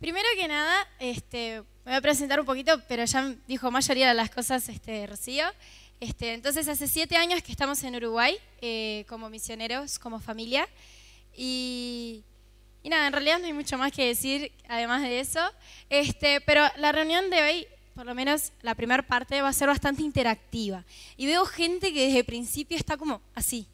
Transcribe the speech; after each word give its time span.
Primero 0.00 0.26
que 0.34 0.48
nada, 0.48 0.88
este, 0.98 1.62
me 1.84 1.92
voy 1.92 1.94
a 1.96 2.00
presentar 2.00 2.40
un 2.40 2.46
poquito, 2.46 2.80
pero 2.88 3.04
ya 3.04 3.34
dijo 3.46 3.70
mayoría 3.70 4.08
de 4.08 4.14
las 4.14 4.30
cosas 4.30 4.66
este, 4.70 5.06
Rocío. 5.06 5.44
Este, 6.00 6.32
entonces, 6.32 6.66
hace 6.68 6.88
siete 6.88 7.18
años 7.18 7.42
que 7.42 7.52
estamos 7.52 7.84
en 7.84 7.94
Uruguay 7.96 8.38
eh, 8.62 9.04
como 9.10 9.28
misioneros, 9.28 9.98
como 9.98 10.18
familia. 10.18 10.66
Y, 11.36 12.24
y, 12.82 12.88
nada, 12.88 13.08
en 13.08 13.12
realidad 13.12 13.40
no 13.40 13.44
hay 13.44 13.52
mucho 13.52 13.76
más 13.76 13.92
que 13.92 14.06
decir 14.06 14.50
además 14.70 15.02
de 15.02 15.20
eso. 15.20 15.40
Este, 15.90 16.40
pero 16.40 16.64
la 16.78 16.92
reunión 16.92 17.28
de 17.28 17.42
hoy, 17.42 17.66
por 17.94 18.06
lo 18.06 18.14
menos 18.14 18.52
la 18.62 18.74
primera 18.74 19.02
parte, 19.02 19.42
va 19.42 19.50
a 19.50 19.52
ser 19.52 19.68
bastante 19.68 20.00
interactiva. 20.00 20.82
Y 21.18 21.26
veo 21.26 21.44
gente 21.44 21.92
que 21.92 22.06
desde 22.06 22.20
el 22.20 22.24
principio 22.24 22.78
está 22.78 22.96
como 22.96 23.20
así. 23.34 23.66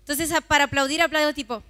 Entonces, 0.00 0.30
para 0.46 0.64
aplaudir, 0.64 1.00
aplaudo 1.00 1.32
tipo 1.32 1.62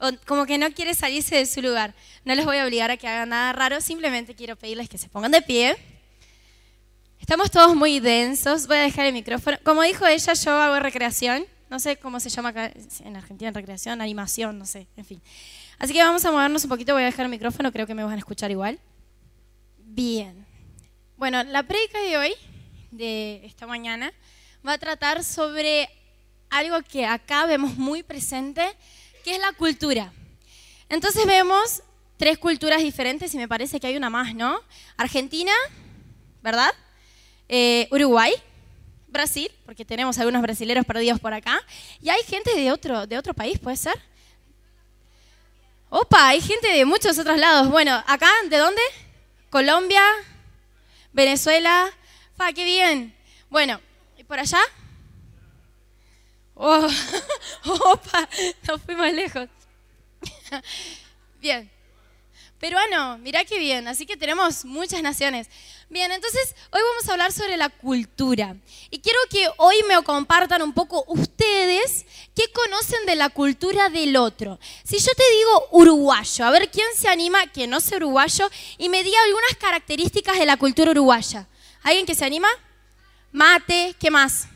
o 0.00 0.10
como 0.26 0.46
que 0.46 0.58
no 0.58 0.72
quiere 0.72 0.94
salirse 0.94 1.36
de 1.36 1.46
su 1.46 1.60
lugar. 1.62 1.94
No 2.24 2.34
les 2.34 2.44
voy 2.44 2.56
a 2.56 2.64
obligar 2.64 2.90
a 2.90 2.96
que 2.96 3.06
hagan 3.06 3.28
nada 3.28 3.52
raro, 3.52 3.80
simplemente 3.80 4.34
quiero 4.34 4.56
pedirles 4.56 4.88
que 4.88 4.98
se 4.98 5.08
pongan 5.08 5.30
de 5.30 5.42
pie. 5.42 5.76
Estamos 7.20 7.50
todos 7.50 7.76
muy 7.76 8.00
densos, 8.00 8.66
voy 8.66 8.78
a 8.78 8.82
dejar 8.82 9.06
el 9.06 9.12
micrófono. 9.12 9.58
Como 9.62 9.82
dijo 9.82 10.06
ella, 10.06 10.32
yo 10.32 10.52
hago 10.52 10.80
recreación, 10.80 11.44
no 11.68 11.78
sé 11.78 11.96
cómo 11.98 12.18
se 12.18 12.30
llama 12.30 12.48
acá 12.48 12.72
en 13.04 13.16
Argentina, 13.16 13.50
recreación, 13.50 14.00
animación, 14.00 14.58
no 14.58 14.64
sé, 14.64 14.88
en 14.96 15.04
fin. 15.04 15.22
Así 15.78 15.92
que 15.92 16.02
vamos 16.02 16.24
a 16.24 16.32
movernos 16.32 16.64
un 16.64 16.70
poquito, 16.70 16.94
voy 16.94 17.02
a 17.02 17.06
dejar 17.06 17.26
el 17.26 17.30
micrófono, 17.30 17.70
creo 17.70 17.86
que 17.86 17.94
me 17.94 18.02
van 18.02 18.14
a 18.14 18.18
escuchar 18.18 18.50
igual. 18.50 18.80
Bien. 19.76 20.46
Bueno, 21.16 21.42
la 21.44 21.62
predica 21.62 22.00
de 22.00 22.16
hoy, 22.16 22.32
de 22.90 23.42
esta 23.44 23.66
mañana, 23.66 24.12
va 24.66 24.72
a 24.72 24.78
tratar 24.78 25.22
sobre 25.22 25.88
algo 26.48 26.82
que 26.82 27.06
acá 27.06 27.46
vemos 27.46 27.76
muy 27.76 28.02
presente, 28.02 28.62
¿Qué 29.30 29.36
es 29.36 29.42
la 29.42 29.52
cultura? 29.52 30.12
Entonces 30.88 31.24
vemos 31.24 31.84
tres 32.16 32.36
culturas 32.36 32.82
diferentes 32.82 33.32
y 33.32 33.36
me 33.36 33.46
parece 33.46 33.78
que 33.78 33.86
hay 33.86 33.96
una 33.96 34.10
más, 34.10 34.34
¿no? 34.34 34.60
Argentina, 34.96 35.52
¿verdad? 36.42 36.72
Eh, 37.48 37.86
Uruguay, 37.92 38.32
Brasil, 39.06 39.48
porque 39.64 39.84
tenemos 39.84 40.18
algunos 40.18 40.42
brasileros 40.42 40.84
perdidos 40.84 41.20
por 41.20 41.32
acá. 41.32 41.64
Y 42.02 42.08
hay 42.08 42.20
gente 42.24 42.56
de 42.56 42.72
otro, 42.72 43.06
de 43.06 43.16
otro 43.16 43.32
país, 43.32 43.56
¿puede 43.60 43.76
ser? 43.76 43.94
Opa, 45.90 46.26
hay 46.26 46.40
gente 46.40 46.66
de 46.66 46.84
muchos 46.84 47.16
otros 47.16 47.38
lados. 47.38 47.68
Bueno, 47.68 48.02
acá, 48.08 48.32
¿de 48.48 48.56
dónde? 48.56 48.82
Colombia, 49.48 50.02
Venezuela. 51.12 51.88
¡Fa, 52.36 52.52
qué 52.52 52.64
bien! 52.64 53.16
Bueno, 53.48 53.80
¿y 54.18 54.24
por 54.24 54.40
allá? 54.40 54.58
Oh, 56.62 56.86
opa, 57.64 58.28
no 58.68 58.78
fuimos 58.78 59.10
lejos. 59.14 59.48
Bien. 61.40 61.70
Peruano, 62.58 63.16
mirá 63.16 63.46
qué 63.46 63.58
bien. 63.58 63.88
Así 63.88 64.04
que 64.04 64.18
tenemos 64.18 64.66
muchas 64.66 65.02
naciones. 65.02 65.48
Bien, 65.88 66.12
entonces 66.12 66.54
hoy 66.70 66.82
vamos 66.86 67.08
a 67.08 67.12
hablar 67.12 67.32
sobre 67.32 67.56
la 67.56 67.70
cultura. 67.70 68.56
Y 68.90 68.98
quiero 68.98 69.18
que 69.30 69.48
hoy 69.56 69.76
me 69.88 70.02
compartan 70.02 70.60
un 70.60 70.74
poco 70.74 71.02
ustedes 71.08 72.04
qué 72.34 72.52
conocen 72.52 73.06
de 73.06 73.16
la 73.16 73.30
cultura 73.30 73.88
del 73.88 74.18
otro. 74.18 74.60
Si 74.84 74.98
yo 74.98 75.12
te 75.16 75.24
digo 75.32 75.68
uruguayo, 75.70 76.44
a 76.44 76.50
ver 76.50 76.70
quién 76.70 76.88
se 76.94 77.08
anima 77.08 77.46
que 77.46 77.66
no 77.66 77.80
sea 77.80 77.96
uruguayo 77.96 78.50
y 78.76 78.90
me 78.90 79.02
diga 79.02 79.16
algunas 79.24 79.56
características 79.58 80.38
de 80.38 80.44
la 80.44 80.58
cultura 80.58 80.90
uruguaya. 80.90 81.48
¿Alguien 81.82 82.04
que 82.04 82.14
se 82.14 82.26
anima? 82.26 82.48
Mate, 83.32 83.96
¿qué 83.98 84.10
más? 84.10 84.46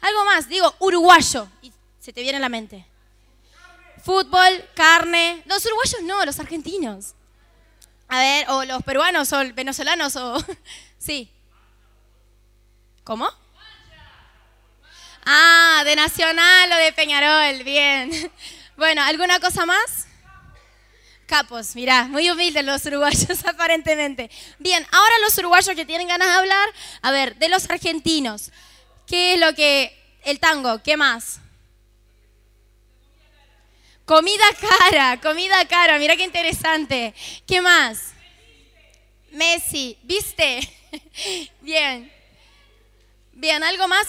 Algo 0.00 0.24
más, 0.24 0.48
digo 0.48 0.74
uruguayo. 0.78 1.48
Y 1.62 1.72
se 2.00 2.12
te 2.12 2.22
viene 2.22 2.38
a 2.38 2.40
la 2.40 2.48
mente. 2.48 2.86
Fútbol, 4.02 4.64
carne. 4.74 5.42
Los 5.46 5.64
uruguayos 5.66 6.02
no, 6.02 6.24
los 6.24 6.38
argentinos. 6.38 7.14
A 8.08 8.18
ver, 8.18 8.50
o 8.50 8.64
los 8.64 8.82
peruanos, 8.82 9.32
o 9.32 9.38
venezolanos, 9.54 10.16
o. 10.16 10.44
sí. 10.98 11.30
¿Cómo? 13.04 13.28
Ah, 15.24 15.82
de 15.84 15.96
Nacional 15.96 16.72
o 16.72 16.76
de 16.76 16.92
Peñarol, 16.92 17.62
bien. 17.64 18.10
Bueno, 18.76 19.02
¿alguna 19.02 19.38
cosa 19.40 19.66
más? 19.66 20.06
Capos, 21.26 21.76
mirá, 21.76 22.04
muy 22.04 22.30
humildes 22.30 22.64
los 22.64 22.82
uruguayos 22.86 23.44
aparentemente. 23.44 24.30
Bien, 24.58 24.86
ahora 24.90 25.14
los 25.22 25.36
uruguayos 25.36 25.76
que 25.76 25.84
tienen 25.84 26.08
ganas 26.08 26.28
de 26.28 26.34
hablar, 26.34 26.68
a 27.02 27.10
ver, 27.10 27.36
de 27.36 27.50
los 27.50 27.68
argentinos. 27.68 28.50
¿Qué 29.06 29.34
es 29.34 29.40
lo 29.40 29.54
que... 29.54 29.99
El 30.24 30.38
tango, 30.38 30.82
¿qué 30.82 30.96
más? 30.96 31.40
Comida 34.04 34.44
cara, 34.60 35.20
comida 35.20 35.64
cara, 35.66 35.98
mira 35.98 36.16
qué 36.16 36.24
interesante. 36.24 37.14
¿Qué 37.46 37.60
más? 37.62 38.12
Messi, 39.30 39.96
¿viste? 40.02 40.60
Bien. 41.60 42.12
Bien, 43.32 43.62
¿algo 43.62 43.86
más? 43.86 44.08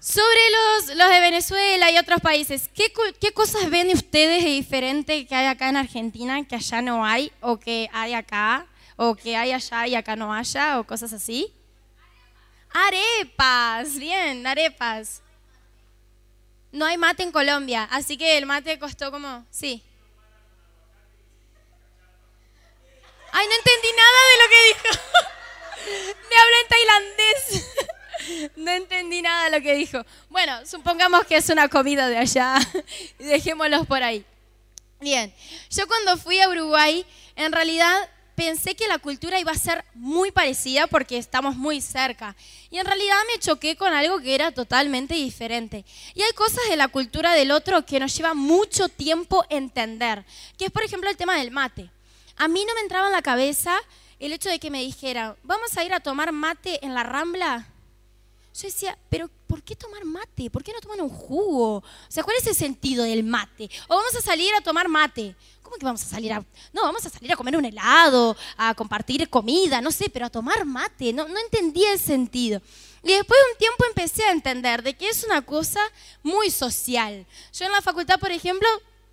Sobre 0.00 0.50
los, 0.50 0.96
los 0.96 1.08
de 1.08 1.20
Venezuela 1.20 1.90
y 1.90 1.96
otros 1.96 2.20
países, 2.20 2.68
¿qué, 2.74 2.92
¿qué, 3.20 3.32
cosas 3.32 3.70
ven 3.70 3.88
ustedes 3.90 4.44
de 4.44 4.50
diferente 4.50 5.26
que 5.26 5.34
hay 5.34 5.46
acá 5.46 5.68
en 5.68 5.76
Argentina 5.76 6.44
que 6.44 6.56
allá 6.56 6.82
no 6.82 7.06
hay? 7.06 7.32
¿O 7.40 7.58
que 7.58 7.88
hay 7.92 8.12
acá? 8.12 8.66
¿O 8.96 9.14
que 9.14 9.36
hay 9.36 9.52
allá 9.52 9.86
y 9.86 9.94
acá 9.94 10.16
no 10.16 10.34
haya? 10.34 10.78
¿O 10.78 10.84
cosas 10.84 11.12
así? 11.12 11.54
Arepas, 12.74 13.96
bien, 13.98 14.44
arepas. 14.44 15.22
No 16.72 16.84
hay 16.84 16.98
mate 16.98 17.22
en 17.22 17.30
Colombia, 17.30 17.88
así 17.90 18.16
que 18.18 18.36
el 18.36 18.46
mate 18.46 18.80
costó 18.80 19.12
como, 19.12 19.46
sí. 19.48 19.80
Ay, 23.30 23.46
no 23.46 23.54
entendí 23.54 23.88
nada 23.96 24.18
de 24.30 24.42
lo 24.42 24.48
que 24.50 24.64
dijo. 24.66 24.88
Me 26.30 26.36
habló 26.36 26.56
en 26.62 26.68
tailandés. 26.68 27.70
No 28.56 28.70
entendí 28.70 29.20
nada 29.20 29.44
de 29.44 29.58
lo 29.58 29.62
que 29.62 29.74
dijo. 29.74 30.02
Bueno, 30.30 30.64
supongamos 30.64 31.26
que 31.26 31.36
es 31.36 31.48
una 31.50 31.68
comida 31.68 32.08
de 32.08 32.16
allá. 32.16 32.56
Dejémoslos 33.18 33.86
por 33.86 34.02
ahí. 34.02 34.24
Bien, 34.98 35.34
yo 35.68 35.86
cuando 35.86 36.16
fui 36.16 36.40
a 36.40 36.48
Uruguay, 36.48 37.04
en 37.36 37.52
realidad 37.52 38.08
pensé 38.34 38.74
que 38.74 38.88
la 38.88 38.98
cultura 38.98 39.38
iba 39.40 39.52
a 39.52 39.58
ser 39.58 39.84
muy 39.94 40.30
parecida 40.30 40.86
porque 40.86 41.18
estamos 41.18 41.56
muy 41.56 41.80
cerca. 41.80 42.36
Y 42.70 42.78
en 42.78 42.86
realidad 42.86 43.16
me 43.32 43.40
choqué 43.40 43.76
con 43.76 43.92
algo 43.92 44.20
que 44.20 44.34
era 44.34 44.52
totalmente 44.52 45.14
diferente. 45.14 45.84
Y 46.14 46.22
hay 46.22 46.32
cosas 46.32 46.68
de 46.68 46.76
la 46.76 46.88
cultura 46.88 47.32
del 47.32 47.50
otro 47.50 47.84
que 47.86 48.00
nos 48.00 48.16
lleva 48.16 48.34
mucho 48.34 48.88
tiempo 48.88 49.44
entender, 49.48 50.24
que 50.58 50.66
es 50.66 50.70
por 50.70 50.84
ejemplo 50.84 51.08
el 51.10 51.16
tema 51.16 51.36
del 51.36 51.50
mate. 51.50 51.90
A 52.36 52.48
mí 52.48 52.64
no 52.66 52.74
me 52.74 52.80
entraba 52.80 53.06
en 53.06 53.12
la 53.12 53.22
cabeza 53.22 53.80
el 54.18 54.32
hecho 54.32 54.48
de 54.48 54.58
que 54.58 54.70
me 54.70 54.82
dijera, 54.82 55.36
vamos 55.42 55.76
a 55.76 55.84
ir 55.84 55.92
a 55.92 56.00
tomar 56.00 56.32
mate 56.32 56.84
en 56.84 56.94
la 56.94 57.02
rambla. 57.02 57.68
Yo 58.54 58.68
decía, 58.68 58.96
pero 59.10 59.28
¿por 59.48 59.62
qué 59.62 59.74
tomar 59.74 60.04
mate? 60.04 60.48
¿Por 60.48 60.62
qué 60.62 60.72
no 60.72 60.80
toman 60.80 61.00
un 61.00 61.08
jugo? 61.08 61.78
O 61.78 61.82
sea, 62.08 62.22
¿cuál 62.22 62.36
es 62.36 62.46
el 62.46 62.54
sentido 62.54 63.04
del 63.04 63.24
mate? 63.24 63.68
O 63.88 63.96
vamos 63.96 64.14
a 64.14 64.20
salir 64.20 64.54
a 64.54 64.60
tomar 64.60 64.88
mate. 64.88 65.34
¿Cómo 65.64 65.78
que 65.78 65.86
vamos 65.86 66.02
a 66.02 66.06
salir 66.06 66.30
a.? 66.30 66.44
No, 66.74 66.82
vamos 66.82 67.04
a 67.06 67.08
salir 67.08 67.32
a 67.32 67.36
comer 67.36 67.56
un 67.56 67.64
helado, 67.64 68.36
a 68.58 68.74
compartir 68.74 69.28
comida, 69.30 69.80
no 69.80 69.90
sé, 69.90 70.10
pero 70.10 70.26
a 70.26 70.30
tomar 70.30 70.66
mate. 70.66 71.12
No, 71.14 71.26
no 71.26 71.40
entendía 71.40 71.90
el 71.90 71.98
sentido. 71.98 72.60
Y 73.02 73.08
después 73.08 73.40
de 73.40 73.52
un 73.52 73.58
tiempo 73.58 73.84
empecé 73.86 74.24
a 74.24 74.32
entender 74.32 74.82
de 74.82 74.94
que 74.94 75.08
es 75.08 75.24
una 75.24 75.40
cosa 75.40 75.80
muy 76.22 76.50
social. 76.50 77.26
Yo 77.52 77.64
en 77.64 77.72
la 77.72 77.80
facultad, 77.80 78.20
por 78.20 78.30
ejemplo, 78.30 78.68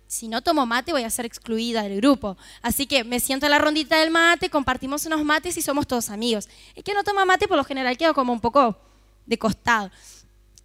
si 0.06 0.28
no 0.28 0.42
tomo 0.42 0.66
mate 0.66 0.92
voy 0.92 1.04
a 1.04 1.10
ser 1.10 1.24
excluida 1.24 1.84
del 1.84 1.96
grupo. 1.96 2.36
Así 2.60 2.86
que 2.86 3.02
me 3.02 3.18
siento 3.18 3.46
a 3.46 3.48
la 3.48 3.58
rondita 3.58 3.96
del 3.96 4.10
mate, 4.10 4.50
compartimos 4.50 5.06
unos 5.06 5.24
mates 5.24 5.56
y 5.56 5.62
somos 5.62 5.86
todos 5.86 6.10
amigos. 6.10 6.50
El 6.74 6.84
que 6.84 6.92
no 6.92 7.02
toma 7.02 7.24
mate 7.24 7.48
por 7.48 7.56
lo 7.56 7.64
general 7.64 7.96
queda 7.96 8.12
como 8.12 8.30
un 8.30 8.40
poco 8.40 8.78
de 9.24 9.38
costado. 9.38 9.90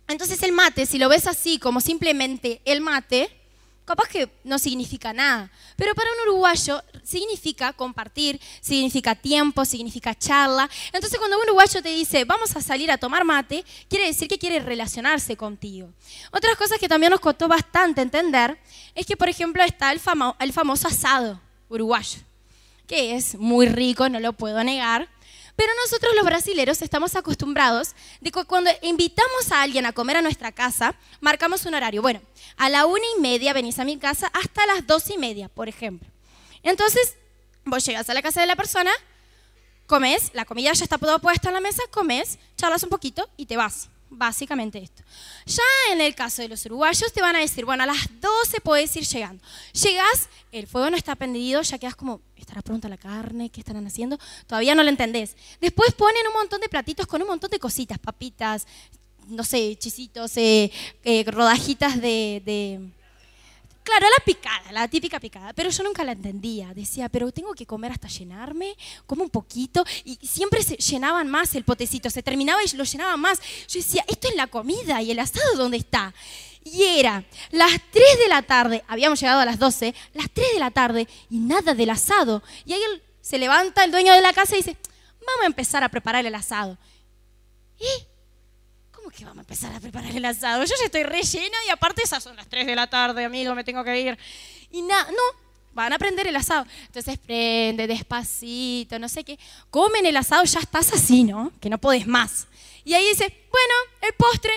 Entonces 0.10 0.44
el 0.44 0.52
mate, 0.52 0.86
si 0.86 0.98
lo 0.98 1.08
ves 1.08 1.28
así 1.28 1.60
como 1.60 1.80
simplemente 1.80 2.62
el 2.66 2.82
mate, 2.82 3.37
capaz 3.88 4.10
que 4.10 4.30
no 4.44 4.60
significa 4.60 5.14
nada. 5.14 5.50
Pero 5.78 5.96
para 5.96 6.12
un 6.12 6.30
uruguayo 6.30 6.84
significa 7.04 7.72
compartir, 7.72 8.40
significa 8.60 9.16
tiempo, 9.16 9.64
significa 9.64 10.14
charla. 10.14 10.70
Entonces 10.92 11.18
cuando 11.18 11.38
un 11.38 11.44
uruguayo 11.44 11.82
te 11.82 11.90
dice, 11.90 12.26
vamos 12.26 12.54
a 12.56 12.62
salir 12.62 12.92
a 12.92 12.98
tomar 12.98 13.24
mate, 13.24 13.64
quiere 13.88 14.08
decir 14.08 14.28
que 14.28 14.38
quiere 14.38 14.60
relacionarse 14.60 15.38
contigo. 15.38 15.90
Otras 16.32 16.58
cosas 16.58 16.80
que 16.80 16.90
también 16.90 17.12
nos 17.12 17.22
costó 17.22 17.48
bastante 17.48 18.02
entender 18.02 18.60
es 18.94 19.06
que, 19.06 19.16
por 19.16 19.30
ejemplo, 19.30 19.64
está 19.64 19.94
el, 19.94 20.02
el 20.40 20.54
famoso 20.54 20.90
asado 20.90 21.40
uruguayo, 21.70 22.20
que 22.88 23.16
es 23.16 23.36
muy 23.36 23.68
rico, 23.68 24.10
no 24.10 24.20
lo 24.20 24.34
puedo 24.34 24.62
negar. 24.66 25.08
Pero 25.58 25.74
nosotros 25.84 26.14
los 26.16 26.24
brasileros 26.24 26.84
estamos 26.84 27.16
acostumbrados 27.16 27.96
de 28.22 28.32
que 28.32 28.46
cuando 28.46 28.70
invitamos 28.84 29.52
a 29.52 29.64
alguien 29.64 29.88
a 29.88 29.92
comer 29.92 30.16
a 30.16 30.22
nuestra 30.22 30.52
casa, 30.52 30.96
marcamos 31.20 31.66
un 31.66 31.74
horario. 31.74 32.04
Bueno, 32.04 32.22
a 32.58 32.70
la 32.70 32.86
una 32.86 33.04
y 33.18 33.20
media 33.20 33.54
venís 33.54 33.80
a 33.80 33.84
mi 33.84 33.98
casa 33.98 34.28
hasta 34.34 34.68
las 34.68 34.86
dos 34.86 35.10
y 35.10 35.18
media, 35.18 35.50
por 35.50 35.68
ejemplo. 35.68 36.08
Entonces, 36.62 37.16
vos 37.66 37.84
llegas 37.84 38.08
a 38.08 38.14
la 38.14 38.22
casa 38.22 38.40
de 38.40 38.46
la 38.46 38.56
persona, 38.56 38.92
comes, 39.88 40.30
la 40.34 40.46
comida 40.46 40.72
ya 40.74 40.84
está 40.84 41.00
toda 41.00 41.18
puesta 41.18 41.50
en 41.50 41.56
la 41.56 41.62
mesa, 41.62 41.82
comes, 41.90 42.38
charlas 42.56 42.84
un 42.84 42.90
poquito 42.90 43.28
y 43.36 43.48
te 43.48 43.58
vas. 43.58 43.90
Básicamente 44.10 44.80
esto. 44.80 45.04
Ya 45.46 45.64
en 45.92 46.02
el 46.02 46.16
caso 46.16 46.42
de 46.42 46.48
los 46.48 46.66
uruguayos 46.66 47.12
te 47.12 47.22
van 47.22 47.36
a 47.36 47.40
decir, 47.40 47.66
bueno, 47.66 47.84
a 47.84 47.86
las 47.86 48.08
12 48.22 48.62
puedes 48.62 48.96
ir 48.96 49.06
llegando. 49.06 49.44
Llegas, 49.74 50.30
el 50.52 50.66
fuego 50.68 50.90
no 50.90 50.98
está 50.98 51.16
prendido, 51.16 51.62
ya 51.62 51.78
quedas 51.78 51.96
como, 51.96 52.22
¿estará 52.36 52.62
pronta 52.62 52.88
la 52.88 52.98
carne? 52.98 53.50
¿Qué 53.50 53.60
estarán 53.60 53.86
haciendo? 53.86 54.18
Todavía 54.48 54.76
no 54.76 54.84
lo 54.84 54.90
entendés. 54.90 55.36
Después 55.60 55.94
ponen 55.94 56.26
un 56.28 56.34
montón 56.34 56.62
de 56.62 56.70
platitos 56.70 57.06
con 57.06 57.22
un 57.22 57.28
montón 57.28 57.52
de 57.52 57.60
cositas, 57.60 58.00
papitas, 58.00 58.66
no 59.28 59.44
sé, 59.44 59.76
chisitos, 59.78 60.38
eh, 60.38 60.72
eh, 61.04 61.26
rodajitas 61.28 62.00
de 62.00 62.92
Claro, 63.88 64.06
la 64.18 64.26
picada, 64.26 64.72
la 64.74 64.88
típica 64.90 65.18
picada, 65.18 65.54
pero 65.54 65.70
yo 65.70 65.82
nunca 65.82 66.04
la 66.04 66.12
entendía. 66.12 66.74
Decía, 66.74 67.08
pero 67.08 67.32
tengo 67.32 67.54
que 67.54 67.66
comer 67.66 67.94
hasta 67.94 68.10
llenarme, 68.10 68.76
como 69.06 69.24
un 69.24 69.30
poquito, 69.30 69.86
y 70.04 70.18
siempre 70.28 70.62
se 70.62 70.76
llenaban 70.76 71.30
más 71.30 71.56
el 71.56 71.64
potecito, 71.64 72.10
se 72.10 72.22
terminaba 72.22 72.60
y 72.62 72.76
lo 72.76 72.84
llenaban 72.84 73.18
más. 73.18 73.40
Yo 73.70 73.80
decía, 73.80 74.04
esto 74.10 74.28
es 74.28 74.36
la 74.36 74.48
comida 74.48 75.02
y 75.02 75.12
el 75.12 75.20
asado, 75.20 75.56
¿dónde 75.56 75.78
está? 75.78 76.14
Y 76.66 76.84
era 76.84 77.24
las 77.52 77.72
3 77.72 78.20
de 78.20 78.28
la 78.28 78.42
tarde, 78.42 78.84
habíamos 78.90 79.22
llegado 79.22 79.40
a 79.40 79.46
las 79.46 79.58
12, 79.58 79.96
las 80.16 80.30
3 80.32 80.48
de 80.56 80.60
la 80.60 80.72
tarde 80.72 81.08
y 81.30 81.38
nada 81.38 81.74
del 81.74 81.90
asado. 81.90 82.44
Y 82.66 82.74
ahí 82.74 82.82
se 83.22 83.38
levanta 83.38 83.86
el 83.86 83.92
dueño 83.92 84.12
de 84.12 84.20
la 84.20 84.34
casa 84.34 84.56
y 84.56 84.58
dice, 84.58 84.76
vamos 85.26 85.44
a 85.44 85.46
empezar 85.46 85.86
a 85.86 85.90
preparar 85.90 86.26
el 86.26 86.36
asado. 86.36 86.78
¿Y? 87.80 88.17
Que 89.10 89.26
vamos 89.26 89.40
a 89.40 89.42
empezar 89.42 89.74
a 89.74 89.80
preparar 89.80 90.16
el 90.16 90.26
asado? 90.26 90.64
Yo 90.64 90.74
ya 90.78 90.86
estoy 90.86 91.04
rellena 91.04 91.58
y 91.68 91.70
aparte 91.70 92.04
esas 92.04 92.24
son 92.24 92.36
las 92.36 92.48
3 92.48 92.66
de 92.66 92.76
la 92.76 92.88
tarde, 92.88 93.26
amigo, 93.26 93.54
me 93.56 93.64
tengo 93.64 93.84
que 93.84 94.00
ir. 94.00 94.18
Y 94.72 94.82
nada, 94.82 95.10
no, 95.12 95.40
van 95.74 95.94
a 95.94 96.00
prender 96.00 96.28
el 96.28 96.36
asado. 96.36 96.66
Entonces 96.88 97.18
prende 97.20 97.88
despacito, 97.88 98.98
no 99.00 99.08
sé 99.08 99.24
qué. 99.24 99.38
Comen 99.70 100.06
el 100.06 100.18
asado, 100.18 100.44
ya 100.44 100.60
estás 100.60 100.92
así, 100.94 101.24
¿no? 101.24 101.52
Que 101.60 101.70
no 101.70 101.78
podés 101.78 102.08
más. 102.08 102.48
Y 102.84 102.94
ahí 102.94 103.08
dice, 103.10 103.26
bueno, 103.52 103.74
el 104.02 104.14
postre. 104.14 104.54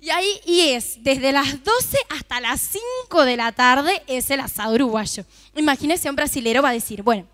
Y 0.00 0.10
ahí 0.10 0.40
y 0.44 0.60
es, 0.70 1.02
desde 1.02 1.32
las 1.32 1.64
12 1.64 1.98
hasta 2.10 2.40
las 2.40 2.60
5 2.60 3.24
de 3.24 3.36
la 3.36 3.52
tarde 3.52 4.02
es 4.06 4.30
el 4.30 4.40
asado 4.40 4.74
uruguayo. 4.74 5.24
Imagínese 5.56 6.08
un 6.08 6.16
brasilero 6.16 6.62
va 6.62 6.68
a 6.68 6.72
decir, 6.72 7.02
bueno, 7.02 7.26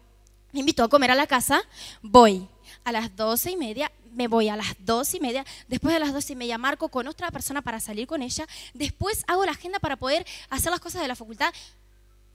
me 0.52 0.60
invito 0.60 0.84
a 0.84 0.88
comer 0.88 1.10
a 1.10 1.14
la 1.14 1.26
casa, 1.26 1.62
voy 2.00 2.48
a 2.84 2.92
las 2.92 3.14
12 3.16 3.50
y 3.50 3.56
media, 3.56 3.90
me 4.14 4.28
voy 4.28 4.48
a 4.48 4.56
las 4.56 4.74
dos 4.78 5.14
y 5.14 5.20
media, 5.20 5.44
después 5.68 5.92
de 5.92 6.00
las 6.00 6.12
dos 6.12 6.28
y 6.30 6.36
media 6.36 6.58
marco 6.58 6.88
con 6.88 7.06
otra 7.06 7.30
persona 7.30 7.62
para 7.62 7.80
salir 7.80 8.06
con 8.06 8.22
ella, 8.22 8.46
después 8.72 9.24
hago 9.26 9.44
la 9.44 9.52
agenda 9.52 9.78
para 9.78 9.96
poder 9.96 10.26
hacer 10.50 10.70
las 10.70 10.80
cosas 10.80 11.02
de 11.02 11.08
la 11.08 11.16
facultad. 11.16 11.52